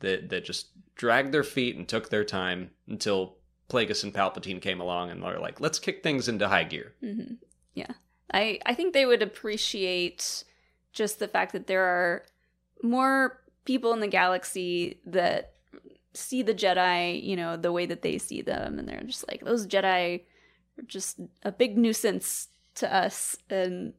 that 0.00 0.28
that 0.28 0.44
just 0.44 0.68
dragged 0.94 1.32
their 1.32 1.42
feet 1.42 1.76
and 1.76 1.88
took 1.88 2.10
their 2.10 2.24
time 2.24 2.70
until 2.86 3.36
Plagueis 3.68 4.04
and 4.04 4.12
Palpatine 4.12 4.60
came 4.60 4.80
along 4.80 5.10
and 5.10 5.22
they're 5.22 5.40
like, 5.40 5.60
"Let's 5.60 5.78
kick 5.78 6.02
things 6.02 6.28
into 6.28 6.48
high 6.48 6.64
gear." 6.64 6.92
hmm 7.00 7.34
Yeah, 7.74 7.92
I 8.32 8.60
I 8.66 8.74
think 8.74 8.92
they 8.92 9.06
would 9.06 9.22
appreciate 9.22 10.44
just 10.92 11.18
the 11.18 11.28
fact 11.28 11.52
that 11.52 11.66
there 11.66 11.82
are 11.82 12.24
more 12.82 13.40
people 13.64 13.92
in 13.92 14.00
the 14.00 14.06
galaxy 14.06 15.00
that 15.06 15.53
see 16.14 16.42
the 16.42 16.54
Jedi, 16.54 17.22
you 17.22 17.36
know, 17.36 17.56
the 17.56 17.72
way 17.72 17.86
that 17.86 18.02
they 18.02 18.18
see 18.18 18.42
them, 18.42 18.78
and 18.78 18.88
they're 18.88 19.02
just 19.02 19.26
like 19.28 19.44
those 19.44 19.66
Jedi 19.66 20.22
are 20.78 20.82
just 20.86 21.20
a 21.42 21.52
big 21.52 21.76
nuisance 21.76 22.48
to 22.76 22.92
us. 22.92 23.36
And 23.50 23.94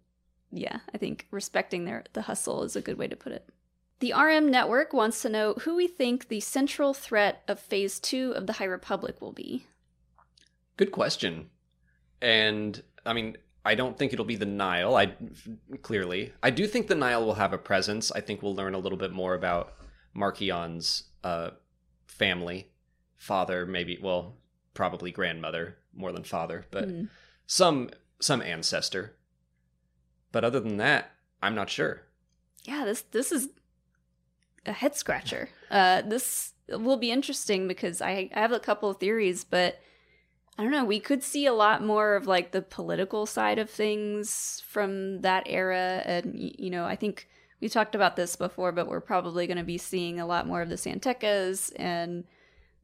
yeah, 0.52 0.80
I 0.94 0.98
think 0.98 1.28
respecting 1.32 1.86
their 1.86 2.04
the 2.14 2.24
hustle 2.24 2.64
is 2.64 2.76
a 2.76 2.82
good 2.82 2.98
way 2.98 3.08
to 3.08 3.16
put 3.16 3.34
it. 3.34 3.48
The 4.00 4.14
RM 4.14 4.52
network 4.52 4.94
wants 4.94 5.22
to 5.22 5.30
know 5.30 5.54
who 5.62 5.76
we 5.76 5.88
think 5.88 6.28
the 6.28 6.42
central 6.42 6.94
threat 6.94 7.44
of 7.48 7.60
Phase 7.60 8.00
Two 8.00 8.32
of 8.32 8.48
the 8.48 8.54
High 8.54 8.66
Republic 8.66 9.22
will 9.22 9.32
be. 9.32 9.66
Good 10.78 10.92
question. 10.92 11.50
And 12.22 12.82
I 13.06 13.14
mean, 13.14 13.38
I 13.64 13.76
don't 13.76 13.98
think 13.98 14.14
it'll 14.14 14.26
be 14.26 14.36
the 14.36 14.46
Nihil. 14.46 14.96
I 14.96 15.14
clearly, 15.82 16.34
I 16.44 16.50
do 16.52 16.68
think 16.68 16.88
the 16.88 16.96
Nihil 16.96 17.26
will 17.26 17.34
have 17.34 17.54
a 17.54 17.58
presence. 17.58 18.12
I 18.12 18.22
think 18.22 18.42
we'll 18.42 18.56
learn 18.56 18.76
a 18.76 18.80
little 18.80 18.98
bit 18.98 19.12
more 19.12 19.34
about 19.34 19.74
Marchion's 20.14 21.04
uh, 21.24 21.52
family, 22.18 22.68
father, 23.18 23.66
maybe, 23.66 23.98
well, 24.02 24.36
probably 24.74 25.12
grandmother 25.12 25.78
more 25.94 26.12
than 26.12 26.24
father, 26.24 26.66
but 26.72 26.86
Hmm. 26.86 27.04
some 27.48 27.90
some 28.20 28.42
ancestor. 28.42 29.16
But 30.32 30.44
other 30.44 30.60
than 30.60 30.78
that, 30.78 31.12
I'm 31.42 31.56
not 31.56 31.70
sure. 31.70 32.04
yeah 32.66 32.84
this 32.86 33.02
this 33.12 33.32
is 33.32 33.50
a 34.66 34.72
head 34.72 34.96
scratcher 34.96 35.50
uh 35.70 36.02
this 36.02 36.54
will 36.70 36.98
be 36.98 37.12
interesting 37.12 37.68
because 37.68 38.02
i 38.02 38.28
i 38.34 38.40
have 38.40 38.52
a 38.52 38.60
couple 38.60 38.90
of 38.90 38.98
theories 38.98 39.44
but 39.44 39.78
i 40.58 40.64
don't 40.64 40.72
know 40.72 40.84
we 40.84 41.00
could 41.00 41.22
see 41.22 41.46
a 41.46 41.54
lot 41.54 41.84
more 41.84 42.16
of 42.16 42.26
like 42.26 42.52
the 42.52 42.64
political 42.64 43.28
side 43.28 43.60
of 43.60 43.70
things 43.70 44.64
from 44.68 45.22
that 45.22 45.44
era 45.46 46.02
and 46.06 46.34
you 46.36 46.72
know 46.72 46.86
i 46.86 46.96
think 46.96 47.28
we 47.66 47.70
talked 47.70 47.96
about 47.96 48.16
this 48.16 48.36
before 48.36 48.72
but 48.72 48.88
we're 48.88 49.02
probably 49.02 49.48
going 49.48 49.58
to 49.58 49.64
be 49.64 49.80
seeing 49.80 50.20
a 50.20 50.26
lot 50.28 50.46
more 50.46 50.62
of 50.62 50.70
the 50.70 50.78
San 50.78 51.00
Tekkas 51.00 51.72
and 51.78 52.24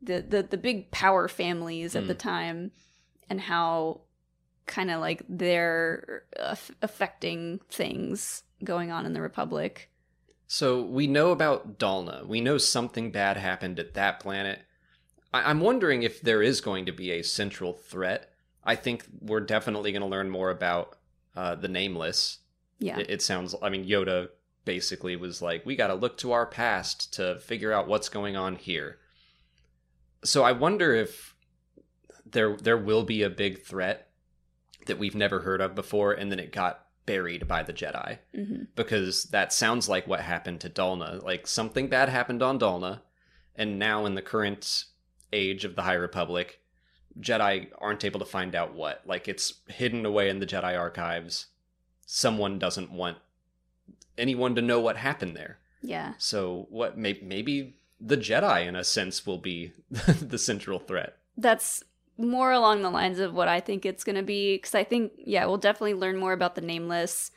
the 0.01 0.25
the, 0.27 0.41
the 0.41 0.57
big 0.57 0.89
power 0.89 1.27
families 1.27 1.95
at 1.95 2.07
the 2.07 2.15
time 2.15 2.71
and 3.29 3.39
how 3.39 4.01
kind 4.65 4.89
of 4.89 4.99
like 4.99 5.21
they're 5.29 6.23
aff- 6.35 6.71
affecting 6.81 7.59
things 7.69 8.41
going 8.63 8.89
on 8.89 9.05
in 9.05 9.13
the 9.13 9.21
republic 9.21 9.91
So 10.47 10.81
we 10.81 11.05
know 11.05 11.29
about 11.29 11.77
Dalna. 11.77 12.25
We 12.25 12.41
know 12.41 12.57
something 12.57 13.11
bad 13.11 13.37
happened 13.37 13.77
at 13.79 13.93
that 13.93 14.19
planet. 14.19 14.61
I- 15.31 15.47
I'm 15.49 15.59
wondering 15.59 16.01
if 16.01 16.21
there 16.21 16.41
is 16.41 16.59
going 16.59 16.87
to 16.87 16.91
be 16.91 17.11
a 17.11 17.21
central 17.21 17.73
threat. 17.73 18.31
I 18.63 18.75
think 18.75 19.05
we're 19.19 19.45
definitely 19.55 19.91
going 19.91 20.01
to 20.01 20.07
learn 20.15 20.29
more 20.31 20.49
about 20.49 20.97
uh, 21.35 21.53
the 21.53 21.67
Nameless. 21.67 22.39
yeah 22.79 22.97
It, 22.99 23.09
it 23.11 23.21
sounds. 23.21 23.53
I 23.61 23.69
mean, 23.69 23.85
Yoda 23.85 24.29
basically 24.65 25.15
was 25.15 25.41
like, 25.41 25.65
"We 25.65 25.75
got 25.75 25.87
to 25.87 25.95
look 25.95 26.17
to 26.19 26.31
our 26.31 26.45
past 26.45 27.13
to 27.13 27.39
figure 27.39 27.71
out 27.71 27.87
what's 27.87 28.09
going 28.09 28.35
on 28.35 28.55
here." 28.55 28.99
So 30.23 30.43
I 30.43 30.51
wonder 30.51 30.93
if 30.93 31.35
there 32.25 32.55
there 32.57 32.77
will 32.77 33.03
be 33.03 33.23
a 33.23 33.29
big 33.29 33.63
threat 33.63 34.09
that 34.87 34.99
we've 34.99 35.15
never 35.15 35.41
heard 35.41 35.61
of 35.61 35.75
before, 35.75 36.13
and 36.13 36.31
then 36.31 36.39
it 36.39 36.51
got 36.51 36.85
buried 37.05 37.47
by 37.47 37.63
the 37.63 37.73
Jedi 37.73 38.19
hmm 38.33 38.63
because 38.75 39.25
that 39.25 39.51
sounds 39.51 39.89
like 39.89 40.07
what 40.07 40.21
happened 40.21 40.61
to 40.61 40.69
Dalna. 40.69 41.21
Like 41.21 41.47
something 41.47 41.87
bad 41.87 42.09
happened 42.09 42.41
on 42.41 42.59
Dalna, 42.59 43.01
and 43.55 43.77
now 43.77 44.05
in 44.05 44.15
the 44.15 44.21
current 44.21 44.85
age 45.33 45.65
of 45.65 45.75
the 45.75 45.83
High 45.83 45.93
Republic, 45.93 46.59
Jedi 47.19 47.69
aren't 47.79 48.05
able 48.05 48.19
to 48.19 48.25
find 48.25 48.55
out 48.55 48.73
what. 48.73 49.01
Like 49.05 49.27
it's 49.27 49.61
hidden 49.67 50.05
away 50.05 50.29
in 50.29 50.39
the 50.39 50.45
Jedi 50.45 50.77
archives. 50.77 51.47
Someone 52.05 52.59
doesn't 52.59 52.91
want 52.91 53.17
anyone 54.17 54.55
to 54.55 54.61
know 54.61 54.79
what 54.79 54.97
happened 54.97 55.35
there. 55.35 55.57
yeah 55.81 56.13
So 56.17 56.67
what? 56.69 56.97
May- 56.97 57.19
maybe 57.23 57.75
the 57.99 58.17
Jedi, 58.17 58.65
in 58.67 58.75
a 58.75 58.83
sense, 58.83 59.25
will 59.25 59.37
be 59.37 59.73
the 59.89 60.37
central 60.37 60.79
threat. 60.79 61.17
that's 61.37 61.83
more 62.17 62.51
along 62.51 62.81
the 62.83 62.89
lines 62.89 63.17
of 63.19 63.33
what 63.33 63.47
i 63.47 63.59
think 63.59 63.83
it's 63.83 64.03
going 64.03 64.15
to 64.15 64.21
be 64.21 64.55
because 64.55 64.75
i 64.75 64.83
think 64.83 65.11
yeah 65.17 65.43
we'll 65.45 65.57
definitely 65.57 65.93
learn 65.95 66.17
more 66.17 66.33
about 66.33 66.53
the 66.53 66.61
nameless 66.61 67.31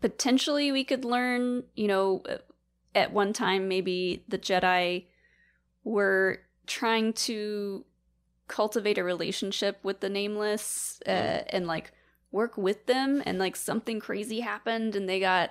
potentially 0.00 0.72
we 0.72 0.82
could 0.82 1.04
learn 1.04 1.62
you 1.76 1.86
know 1.86 2.22
at 2.94 3.12
one 3.12 3.32
time 3.32 3.68
maybe 3.68 4.24
the 4.26 4.38
jedi 4.38 5.04
were 5.84 6.40
trying 6.66 7.12
to 7.12 7.84
cultivate 8.48 8.98
a 8.98 9.04
relationship 9.04 9.78
with 9.84 10.00
the 10.00 10.08
nameless 10.08 11.00
uh, 11.06 11.42
and 11.50 11.66
like 11.68 11.92
work 12.32 12.56
with 12.56 12.86
them 12.86 13.22
and 13.26 13.38
like 13.38 13.54
something 13.54 14.00
crazy 14.00 14.40
happened 14.40 14.96
and 14.96 15.08
they 15.08 15.20
got 15.20 15.50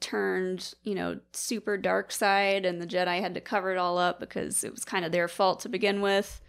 turned 0.00 0.74
you 0.84 0.94
know 0.94 1.18
super 1.32 1.76
dark 1.76 2.12
side 2.12 2.64
and 2.64 2.80
the 2.80 2.86
jedi 2.86 3.20
had 3.20 3.34
to 3.34 3.40
cover 3.40 3.72
it 3.72 3.78
all 3.78 3.98
up 3.98 4.20
because 4.20 4.62
it 4.62 4.70
was 4.70 4.84
kind 4.84 5.04
of 5.04 5.12
their 5.12 5.26
fault 5.28 5.60
to 5.60 5.68
begin 5.68 6.00
with 6.00 6.40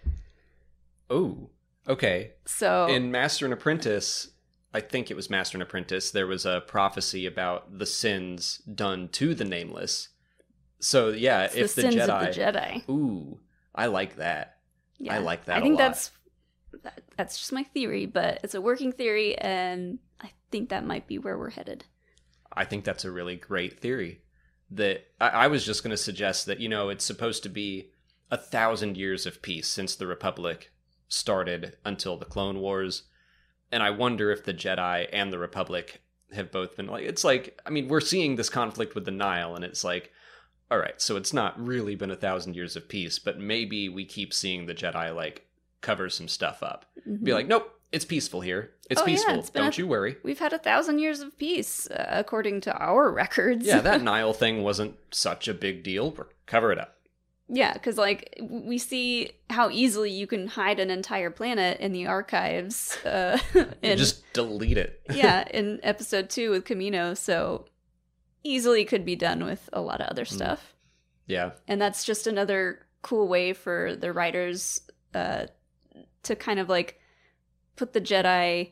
Oh, 1.09 1.49
okay. 1.87 2.33
so 2.45 2.85
in 2.87 3.09
Master 3.11 3.45
and 3.45 3.53
Apprentice, 3.53 4.29
I 4.73 4.79
think 4.79 5.09
it 5.09 5.15
was 5.15 5.29
Master 5.29 5.55
and 5.57 5.63
Apprentice, 5.63 6.11
there 6.11 6.27
was 6.27 6.45
a 6.45 6.61
prophecy 6.67 7.25
about 7.25 7.79
the 7.79 7.87
sins 7.87 8.57
done 8.59 9.07
to 9.13 9.33
the 9.33 9.43
Nameless. 9.45 10.09
So 10.79 11.09
yeah, 11.09 11.45
it's 11.45 11.55
if 11.55 11.75
the, 11.75 11.81
the, 11.81 11.91
sins 11.91 12.03
Jedi, 12.03 12.27
of 12.29 12.35
the 12.35 12.41
jedi 12.41 12.89
ooh, 12.89 13.39
I 13.73 13.87
like 13.87 14.17
that. 14.17 14.57
yeah. 14.99 15.15
I 15.15 15.17
like 15.17 15.45
that 15.45 15.57
I 15.57 15.61
think 15.61 15.79
lot. 15.79 15.87
that's 15.87 16.11
that, 16.83 17.01
that's 17.17 17.37
just 17.39 17.51
my 17.51 17.63
theory 17.63 18.05
but 18.05 18.39
it's 18.43 18.53
a 18.53 18.61
working 18.61 18.91
theory 18.91 19.35
and 19.39 19.97
i 20.21 20.29
think 20.51 20.69
that 20.69 20.85
might 20.85 21.07
be 21.07 21.17
where 21.17 21.35
we're 21.37 21.49
headed 21.49 21.83
I 22.53 22.65
think 22.65 22.83
that's 22.83 23.05
a 23.05 23.11
really 23.11 23.35
great 23.35 23.79
theory. 23.79 24.21
That 24.71 25.07
I, 25.19 25.29
I 25.29 25.47
was 25.47 25.65
just 25.65 25.83
going 25.83 25.91
to 25.91 25.97
suggest 25.97 26.45
that 26.45 26.59
you 26.59 26.69
know 26.69 26.89
it's 26.89 27.05
supposed 27.05 27.43
to 27.43 27.49
be 27.49 27.91
a 28.31 28.37
thousand 28.37 28.97
years 28.97 29.25
of 29.25 29.41
peace 29.41 29.67
since 29.67 29.95
the 29.95 30.07
Republic 30.07 30.71
started 31.07 31.77
until 31.83 32.17
the 32.17 32.25
Clone 32.25 32.59
Wars. 32.59 33.03
and 33.71 33.83
I 33.83 33.89
wonder 33.89 34.31
if 34.31 34.43
the 34.43 34.53
Jedi 34.53 35.07
and 35.11 35.33
the 35.33 35.39
Republic 35.39 36.01
have 36.31 36.51
both 36.51 36.75
been 36.75 36.87
like 36.87 37.03
it's 37.03 37.23
like 37.23 37.59
I 37.65 37.71
mean 37.71 37.87
we're 37.87 37.99
seeing 37.99 38.35
this 38.35 38.49
conflict 38.49 38.93
with 38.93 39.05
the 39.05 39.11
Nihil 39.11 39.55
and 39.55 39.65
it's 39.65 39.83
like 39.83 40.11
all 40.69 40.77
right 40.77 41.01
so 41.01 41.15
it's 41.17 41.33
not 41.33 41.59
really 41.59 41.95
been 41.95 42.11
a 42.11 42.15
thousand 42.15 42.55
years 42.55 42.75
of 42.75 42.87
peace 42.87 43.17
but 43.17 43.39
maybe 43.39 43.89
we 43.89 44.05
keep 44.05 44.33
seeing 44.33 44.65
the 44.65 44.75
Jedi 44.75 45.15
like 45.15 45.47
cover 45.81 46.09
some 46.09 46.27
stuff 46.27 46.61
up 46.61 46.85
be 47.03 47.11
mm-hmm. 47.11 47.31
like 47.31 47.47
nope 47.47 47.78
it's 47.91 48.05
peaceful 48.05 48.41
here 48.41 48.71
it's. 48.89 49.01
Oh, 49.01 49.05
peaceful 49.05 49.39
it's 49.39 49.49
been 49.49 49.63
don't 49.63 49.77
you 49.77 49.87
worry 49.87 50.17
We've 50.23 50.39
had 50.39 50.53
a 50.53 50.59
thousand 50.59 50.99
years 50.99 51.19
of 51.21 51.37
peace, 51.37 51.89
uh, 51.89 52.05
according 52.09 52.61
to 52.61 52.73
our 52.77 53.11
records. 53.23 53.65
yeah 53.65 53.81
that 53.81 54.01
Nihil 54.09 54.33
thing 54.33 54.63
wasn't 54.63 54.95
such 55.11 55.47
a 55.47 55.53
big 55.53 55.83
deal 55.83 56.11
we're 56.11 56.27
cover 56.45 56.71
it 56.71 56.79
up 56.79 56.95
Yeah, 57.47 57.73
because 57.73 57.97
like 57.97 58.37
we 58.41 58.77
see 58.77 59.31
how 59.49 59.69
easily 59.71 60.11
you 60.11 60.27
can 60.27 60.47
hide 60.47 60.79
an 60.79 60.89
entire 60.91 61.31
planet 61.31 61.79
in 61.79 61.91
the 61.93 62.05
archives. 62.07 62.97
Uh, 63.05 63.39
in, 63.81 63.97
just 63.97 64.21
delete 64.33 64.77
it 64.77 65.01
yeah, 65.13 65.47
in 65.51 65.79
episode 65.83 66.29
two 66.29 66.51
with 66.51 66.65
Camino, 66.65 67.13
so 67.15 67.65
easily 68.43 68.85
could 68.85 69.03
be 69.05 69.15
done 69.15 69.43
with 69.45 69.67
a 69.73 69.81
lot 69.81 69.99
of 70.01 70.07
Mm. 70.07 70.11
other 70.11 70.25
stuff. 70.25 70.75
yeah 71.27 71.51
And 71.67 71.81
that's 71.81 72.03
just 72.05 72.27
another 72.27 72.85
cool 73.01 73.27
way 73.27 73.53
for 73.53 73.95
the 73.95 74.11
writers 74.13 74.81
uh, 75.15 75.47
to 76.23 76.35
kind 76.35 76.59
of 76.59 76.69
like 76.69 76.98
put 77.79 77.93
the 77.93 78.01
Jedi 78.01 78.71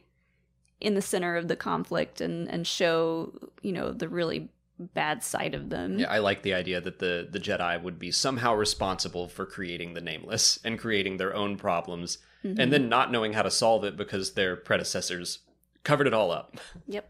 in 0.80 0.94
the 0.94 1.02
center 1.02 1.36
of 1.38 1.48
the 1.48 1.56
conflict 1.56 2.22
and 2.22 2.48
and 2.50 2.68
show 2.68 3.34
you 3.62 3.72
know 3.72 3.92
the 3.92 4.08
really 4.10 4.50
bad 4.80 5.24
side 5.24 5.56
of 5.56 5.70
them. 5.72 5.98
Yeah, 5.98 6.12
I 6.12 6.20
like 6.20 6.44
the 6.44 6.54
idea 6.54 6.80
that 6.82 7.00
the 7.00 7.28
the 7.32 7.40
Jedi 7.40 7.82
would 7.82 7.98
be 7.98 8.12
somehow 8.12 8.54
responsible 8.54 9.28
for 9.28 9.46
creating 9.46 9.94
the 9.96 10.02
nameless 10.02 10.60
and 10.64 10.78
creating 10.78 11.18
their 11.18 11.34
own 11.36 11.58
problems 11.58 12.20
Mhm. 12.46 12.60
and 12.60 12.72
then 12.72 12.88
not 12.88 13.12
knowing 13.12 13.34
how 13.34 13.42
to 13.42 13.50
solve 13.50 13.84
it 13.84 13.98
because 13.98 14.34
their 14.34 14.56
predecessors 14.56 15.40
covered 15.84 16.06
it 16.06 16.14
all 16.14 16.30
up. 16.32 16.58
Yep. 16.88 17.10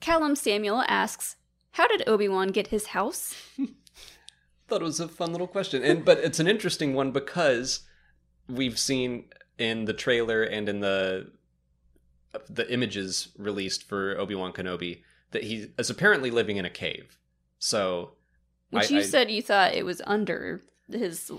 Callum 0.00 0.34
Samuel 0.34 0.82
asks, 0.88 1.36
"How 1.72 1.86
did 1.86 2.08
Obi 2.08 2.28
Wan 2.28 2.48
get 2.48 2.68
his 2.68 2.86
house?" 2.96 3.34
Thought 4.68 4.80
it 4.82 4.84
was 4.84 5.00
a 5.00 5.08
fun 5.08 5.32
little 5.32 5.48
question. 5.48 5.82
And 5.82 6.04
but 6.04 6.18
it's 6.18 6.40
an 6.40 6.46
interesting 6.46 6.94
one 6.94 7.10
because 7.12 7.80
we've 8.48 8.78
seen 8.78 9.24
in 9.60 9.84
the 9.84 9.92
trailer 9.92 10.42
and 10.42 10.68
in 10.68 10.80
the 10.80 11.30
the 12.48 12.72
images 12.72 13.28
released 13.36 13.82
for 13.88 14.16
Obi-Wan 14.18 14.52
Kenobi 14.52 15.02
that 15.32 15.42
he 15.44 15.66
is 15.78 15.90
apparently 15.90 16.30
living 16.30 16.56
in 16.58 16.64
a 16.64 16.70
cave. 16.70 17.18
So 17.58 18.12
Which 18.70 18.90
I- 18.90 18.94
you 18.94 19.00
I- 19.00 19.04
said 19.04 19.30
you 19.30 19.42
thought 19.42 19.74
it 19.74 19.84
was 19.84 20.00
under 20.06 20.62
his 20.90 21.30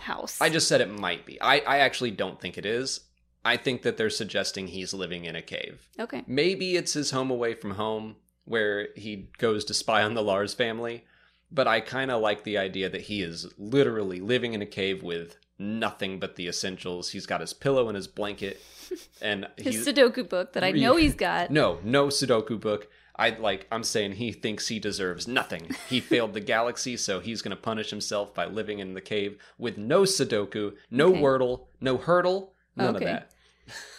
house. 0.00 0.40
I 0.40 0.48
just 0.48 0.68
said 0.68 0.80
it 0.80 0.90
might 0.90 1.24
be. 1.26 1.40
I, 1.40 1.58
I 1.60 1.78
actually 1.78 2.10
don't 2.10 2.40
think 2.40 2.58
it 2.58 2.66
is. 2.66 3.00
I 3.44 3.56
think 3.56 3.82
that 3.82 3.96
they're 3.96 4.10
suggesting 4.10 4.68
he's 4.68 4.92
living 4.94 5.24
in 5.24 5.34
a 5.34 5.42
cave. 5.42 5.88
okay. 5.98 6.22
Maybe 6.26 6.76
it's 6.76 6.92
his 6.92 7.10
home 7.10 7.30
away 7.30 7.54
from 7.54 7.72
home 7.72 8.16
where 8.44 8.88
he 8.96 9.28
goes 9.38 9.64
to 9.66 9.74
spy 9.74 10.02
on 10.02 10.14
the 10.14 10.22
Lars 10.22 10.54
family. 10.54 11.04
But 11.50 11.66
I 11.68 11.80
kind 11.80 12.10
of 12.10 12.20
like 12.22 12.44
the 12.44 12.58
idea 12.58 12.88
that 12.88 13.02
he 13.02 13.22
is 13.22 13.46
literally 13.58 14.20
living 14.20 14.54
in 14.54 14.62
a 14.62 14.66
cave 14.66 15.02
with 15.02 15.36
nothing 15.62 16.18
but 16.18 16.36
the 16.36 16.48
essentials. 16.48 17.10
He's 17.10 17.26
got 17.26 17.40
his 17.40 17.52
pillow 17.54 17.88
and 17.88 17.96
his 17.96 18.08
blanket, 18.08 18.60
and 19.22 19.46
His 19.56 19.86
Sudoku 19.86 20.28
book 20.28 20.52
that 20.52 20.64
I 20.64 20.72
know 20.72 20.96
he's 20.96 21.14
got. 21.14 21.50
no, 21.60 21.78
no 21.82 22.08
Sudoku 22.08 22.60
book. 22.60 22.88
I 23.14 23.30
like. 23.30 23.66
I'm 23.70 23.84
saying 23.84 24.12
he 24.12 24.32
thinks 24.32 24.68
he 24.68 24.78
deserves 24.78 25.28
nothing. 25.28 25.70
He 25.88 26.00
failed 26.12 26.32
the 26.32 26.40
galaxy, 26.40 26.96
so 26.96 27.20
he's 27.20 27.42
going 27.42 27.54
to 27.56 27.62
punish 27.62 27.90
himself 27.90 28.34
by 28.34 28.46
living 28.46 28.78
in 28.78 28.94
the 28.94 29.00
cave 29.00 29.38
with 29.58 29.78
no 29.78 30.02
Sudoku, 30.02 30.72
no 30.90 31.08
Okay. 31.08 31.20
Wordle, 31.20 31.66
no 31.80 31.98
hurdle, 31.98 32.54
none 32.76 32.96
Okay. 32.96 33.04
of 33.04 33.10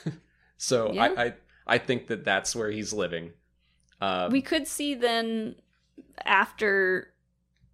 that. 0.05 0.13
so 0.57 0.91
Yeah. 0.91 1.03
I, 1.03 1.23
I, 1.25 1.33
I 1.67 1.77
think 1.77 2.07
that 2.07 2.25
that's 2.25 2.55
where 2.55 2.71
he's 2.71 2.91
living. 2.91 3.31
Uh, 4.01 4.29
we 4.31 4.41
could 4.41 4.67
see 4.67 4.95
then 4.95 5.55
after 6.25 7.13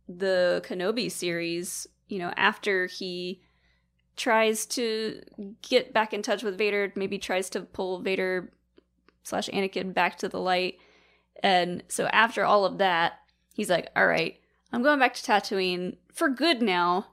the 0.07 0.61
Kenobi 0.67 1.09
series, 1.11 1.87
you 2.07 2.19
know, 2.19 2.31
after 2.35 2.85
he 2.87 3.41
tries 4.19 4.65
to 4.65 5.21
get 5.61 5.93
back 5.93 6.13
in 6.13 6.21
touch 6.21 6.43
with 6.43 6.57
Vader, 6.57 6.91
maybe 6.95 7.17
tries 7.17 7.49
to 7.51 7.61
pull 7.61 8.01
Vader 8.01 8.51
slash 9.23 9.47
Anakin 9.49 9.93
back 9.93 10.17
to 10.17 10.29
the 10.29 10.39
light. 10.39 10.77
And 11.41 11.83
so 11.87 12.05
after 12.07 12.43
all 12.43 12.65
of 12.65 12.79
that, 12.79 13.13
he's 13.53 13.69
like, 13.69 13.87
all 13.95 14.05
right, 14.05 14.37
I'm 14.73 14.83
going 14.83 14.99
back 14.99 15.13
to 15.15 15.23
Tatooine 15.23 15.95
for 16.13 16.29
good 16.29 16.61
now. 16.61 17.07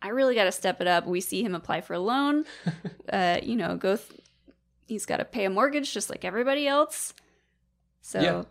I 0.00 0.08
really 0.08 0.34
got 0.34 0.44
to 0.44 0.52
step 0.52 0.80
it 0.80 0.86
up. 0.86 1.06
We 1.06 1.20
see 1.20 1.42
him 1.42 1.54
apply 1.54 1.80
for 1.80 1.94
a 1.94 1.98
loan. 1.98 2.44
uh, 3.12 3.38
you 3.42 3.56
know, 3.56 3.76
go. 3.76 3.96
Th- 3.96 4.20
he's 4.86 5.06
got 5.06 5.16
to 5.16 5.24
pay 5.24 5.44
a 5.44 5.50
mortgage 5.50 5.92
just 5.92 6.08
like 6.08 6.24
everybody 6.24 6.68
else. 6.68 7.14
So 8.00 8.20
Yeah. 8.20 8.42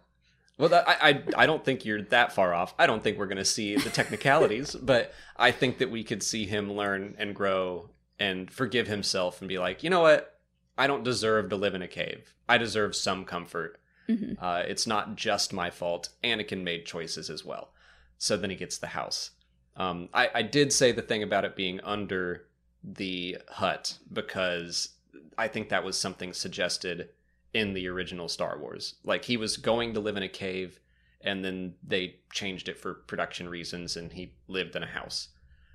Well, 0.57 0.69
that, 0.69 0.87
I, 0.87 1.09
I 1.09 1.23
I 1.37 1.45
don't 1.45 1.63
think 1.65 1.83
you're 1.83 2.03
that 2.03 2.33
far 2.33 2.53
off. 2.53 2.75
I 2.77 2.85
don't 2.85 3.01
think 3.01 3.17
we're 3.17 3.27
going 3.27 3.37
to 3.37 3.45
see 3.45 3.75
the 3.75 3.89
technicalities, 3.89 4.75
but 4.81 5.13
I 5.35 5.51
think 5.51 5.79
that 5.79 5.89
we 5.89 6.03
could 6.03 6.21
see 6.21 6.45
him 6.45 6.71
learn 6.71 7.15
and 7.17 7.33
grow 7.33 7.89
and 8.19 8.51
forgive 8.51 8.87
himself 8.87 9.41
and 9.41 9.49
be 9.49 9.57
like, 9.59 9.83
you 9.83 9.89
know 9.89 10.01
what? 10.01 10.39
I 10.77 10.87
don't 10.87 11.03
deserve 11.03 11.49
to 11.49 11.55
live 11.55 11.75
in 11.75 11.81
a 11.81 11.87
cave. 11.87 12.33
I 12.47 12.57
deserve 12.57 12.95
some 12.95 13.25
comfort. 13.25 13.79
Mhm. 14.09 14.37
Uh, 14.41 14.63
it's 14.67 14.87
not 14.87 15.15
just 15.15 15.53
my 15.53 15.69
fault. 15.69 16.09
Anakin 16.23 16.63
made 16.63 16.85
choices 16.85 17.29
as 17.29 17.45
well. 17.45 17.73
So 18.17 18.37
then 18.37 18.49
he 18.49 18.55
gets 18.55 18.77
the 18.77 18.87
house. 18.87 19.31
Um, 19.75 20.09
I, 20.13 20.29
I 20.35 20.41
did 20.41 20.71
say 20.73 20.91
the 20.91 21.01
thing 21.01 21.23
about 21.23 21.45
it 21.45 21.55
being 21.55 21.79
under 21.81 22.45
the 22.83 23.37
hut 23.49 23.97
because 24.11 24.89
I 25.37 25.47
think 25.47 25.69
that 25.69 25.83
was 25.83 25.97
something 25.97 26.33
suggested 26.33 27.09
in 27.53 27.73
the 27.73 27.87
original 27.87 28.27
Star 28.27 28.57
Wars. 28.59 28.95
Like 29.03 29.25
he 29.25 29.37
was 29.37 29.57
going 29.57 29.93
to 29.93 29.99
live 29.99 30.17
in 30.17 30.23
a 30.23 30.29
cave 30.29 30.79
and 31.21 31.43
then 31.45 31.75
they 31.85 32.17
changed 32.33 32.67
it 32.67 32.77
for 32.77 32.93
production 32.93 33.47
reasons 33.47 33.95
and 33.95 34.11
he 34.11 34.33
lived 34.47 34.75
in 34.75 34.83
a 34.83 34.87
house. 34.87 35.29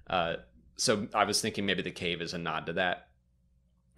Uh, 0.09 0.37
so 0.79 1.09
I 1.13 1.25
was 1.25 1.41
thinking 1.41 1.67
maybe 1.67 1.83
the 1.83 1.91
cave 1.91 2.23
is 2.23 2.33
a 2.33 2.39
nod 2.39 2.67
to 2.67 2.73
that. 2.75 3.09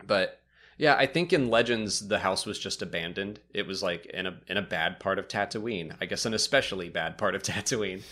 But 0.05 0.41
yeah, 0.79 0.97
I 0.97 1.07
think 1.07 1.33
in 1.33 1.51
Legends 1.51 2.09
the 2.09 2.19
house 2.19 2.47
was 2.47 2.59
just 2.59 2.83
abandoned. 2.83 3.39
It 3.53 3.67
was 3.67 3.83
like 3.83 4.07
in 4.07 4.27
a 4.27 4.41
in 4.49 4.57
a 4.57 4.63
bad 4.63 4.99
part 4.99 5.19
of 5.19 5.29
Tatooine. 5.29 5.95
I 6.01 6.07
guess 6.07 6.25
an 6.25 6.35
especially 6.35 6.89
bad 6.89 7.19
part 7.19 7.35
of 7.35 7.43
Tatooine. 7.45 8.03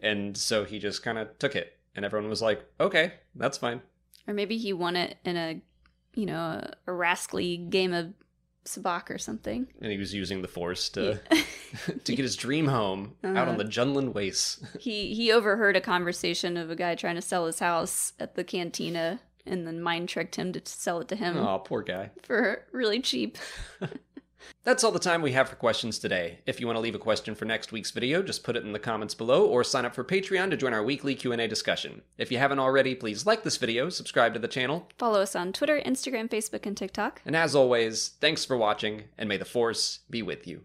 and 0.00 0.36
so 0.36 0.64
he 0.64 0.78
just 0.78 1.02
kind 1.02 1.18
of 1.18 1.38
took 1.38 1.54
it 1.54 1.78
and 1.94 2.04
everyone 2.04 2.30
was 2.30 2.42
like, 2.42 2.64
"Okay, 2.80 3.12
that's 3.34 3.58
fine." 3.58 3.82
Or 4.26 4.34
maybe 4.34 4.56
he 4.56 4.72
won 4.72 4.96
it 4.96 5.18
in 5.24 5.36
a, 5.36 5.60
you 6.14 6.26
know, 6.26 6.36
a, 6.36 6.72
a 6.86 6.92
rascally 6.92 7.58
game 7.58 7.92
of 7.92 8.12
sabacc 8.66 9.10
or 9.10 9.18
something. 9.18 9.66
And 9.80 9.90
he 9.90 9.98
was 9.98 10.12
using 10.14 10.42
the 10.42 10.48
force 10.48 10.88
to 10.90 11.20
to 12.04 12.14
get 12.14 12.22
his 12.22 12.36
dream 12.36 12.66
home 12.68 13.14
out 13.24 13.36
Uh-huh. 13.36 13.50
on 13.50 13.58
the 13.58 13.64
Jundland 13.64 14.12
Wastes. 14.14 14.60
he 14.80 15.14
he 15.14 15.32
overheard 15.32 15.76
a 15.76 15.80
conversation 15.80 16.56
of 16.56 16.70
a 16.70 16.76
guy 16.76 16.94
trying 16.94 17.14
to 17.16 17.22
sell 17.22 17.46
his 17.46 17.58
house 17.60 18.12
at 18.20 18.34
the 18.34 18.44
cantina, 18.44 19.20
and 19.46 19.66
then 19.66 19.80
mind 19.80 20.08
tricked 20.08 20.36
him 20.36 20.52
to 20.52 20.60
sell 20.64 21.00
it 21.00 21.08
to 21.08 21.16
him 21.16 21.36
Oh, 21.36 21.58
poor 21.58 21.82
guy. 21.82 22.10
for 22.22 22.64
really 22.72 23.00
cheap. 23.00 23.38
That's 24.64 24.82
all 24.84 24.92
the 24.92 24.98
time 24.98 25.22
we 25.22 25.32
have 25.32 25.48
for 25.48 25.56
questions 25.56 25.98
today. 25.98 26.40
If 26.46 26.60
you 26.60 26.66
want 26.66 26.76
to 26.76 26.80
leave 26.80 26.94
a 26.94 26.98
question 26.98 27.34
for 27.34 27.44
next 27.44 27.72
week's 27.72 27.90
video, 27.90 28.22
just 28.22 28.44
put 28.44 28.56
it 28.56 28.64
in 28.64 28.72
the 28.72 28.78
comments 28.78 29.14
below 29.14 29.46
or 29.46 29.62
sign 29.64 29.84
up 29.84 29.94
for 29.94 30.04
Patreon 30.04 30.50
to 30.50 30.56
join 30.56 30.72
our 30.74 30.82
weekly 30.82 31.14
Q&A 31.14 31.46
discussion. 31.46 32.02
If 32.18 32.30
you 32.32 32.38
haven't 32.38 32.58
already, 32.58 32.94
please 32.94 33.26
like 33.26 33.42
this 33.42 33.56
video, 33.56 33.88
subscribe 33.88 34.34
to 34.34 34.40
the 34.40 34.48
channel, 34.48 34.88
Follow 34.98 35.20
us 35.20 35.36
on 35.36 35.52
Twitter, 35.52 35.80
Instagram, 35.84 36.28
Facebook, 36.28 36.66
and 36.66 36.76
TikTok. 36.76 37.22
and 37.24 37.36
as 37.36 37.54
always, 37.54 38.08
thanks 38.20 38.44
for 38.44 38.56
watching 38.56 39.04
and 39.18 39.28
may 39.28 39.36
the 39.36 39.44
force 39.44 40.00
be 40.10 40.22
with 40.22 40.46
you. 40.46 40.64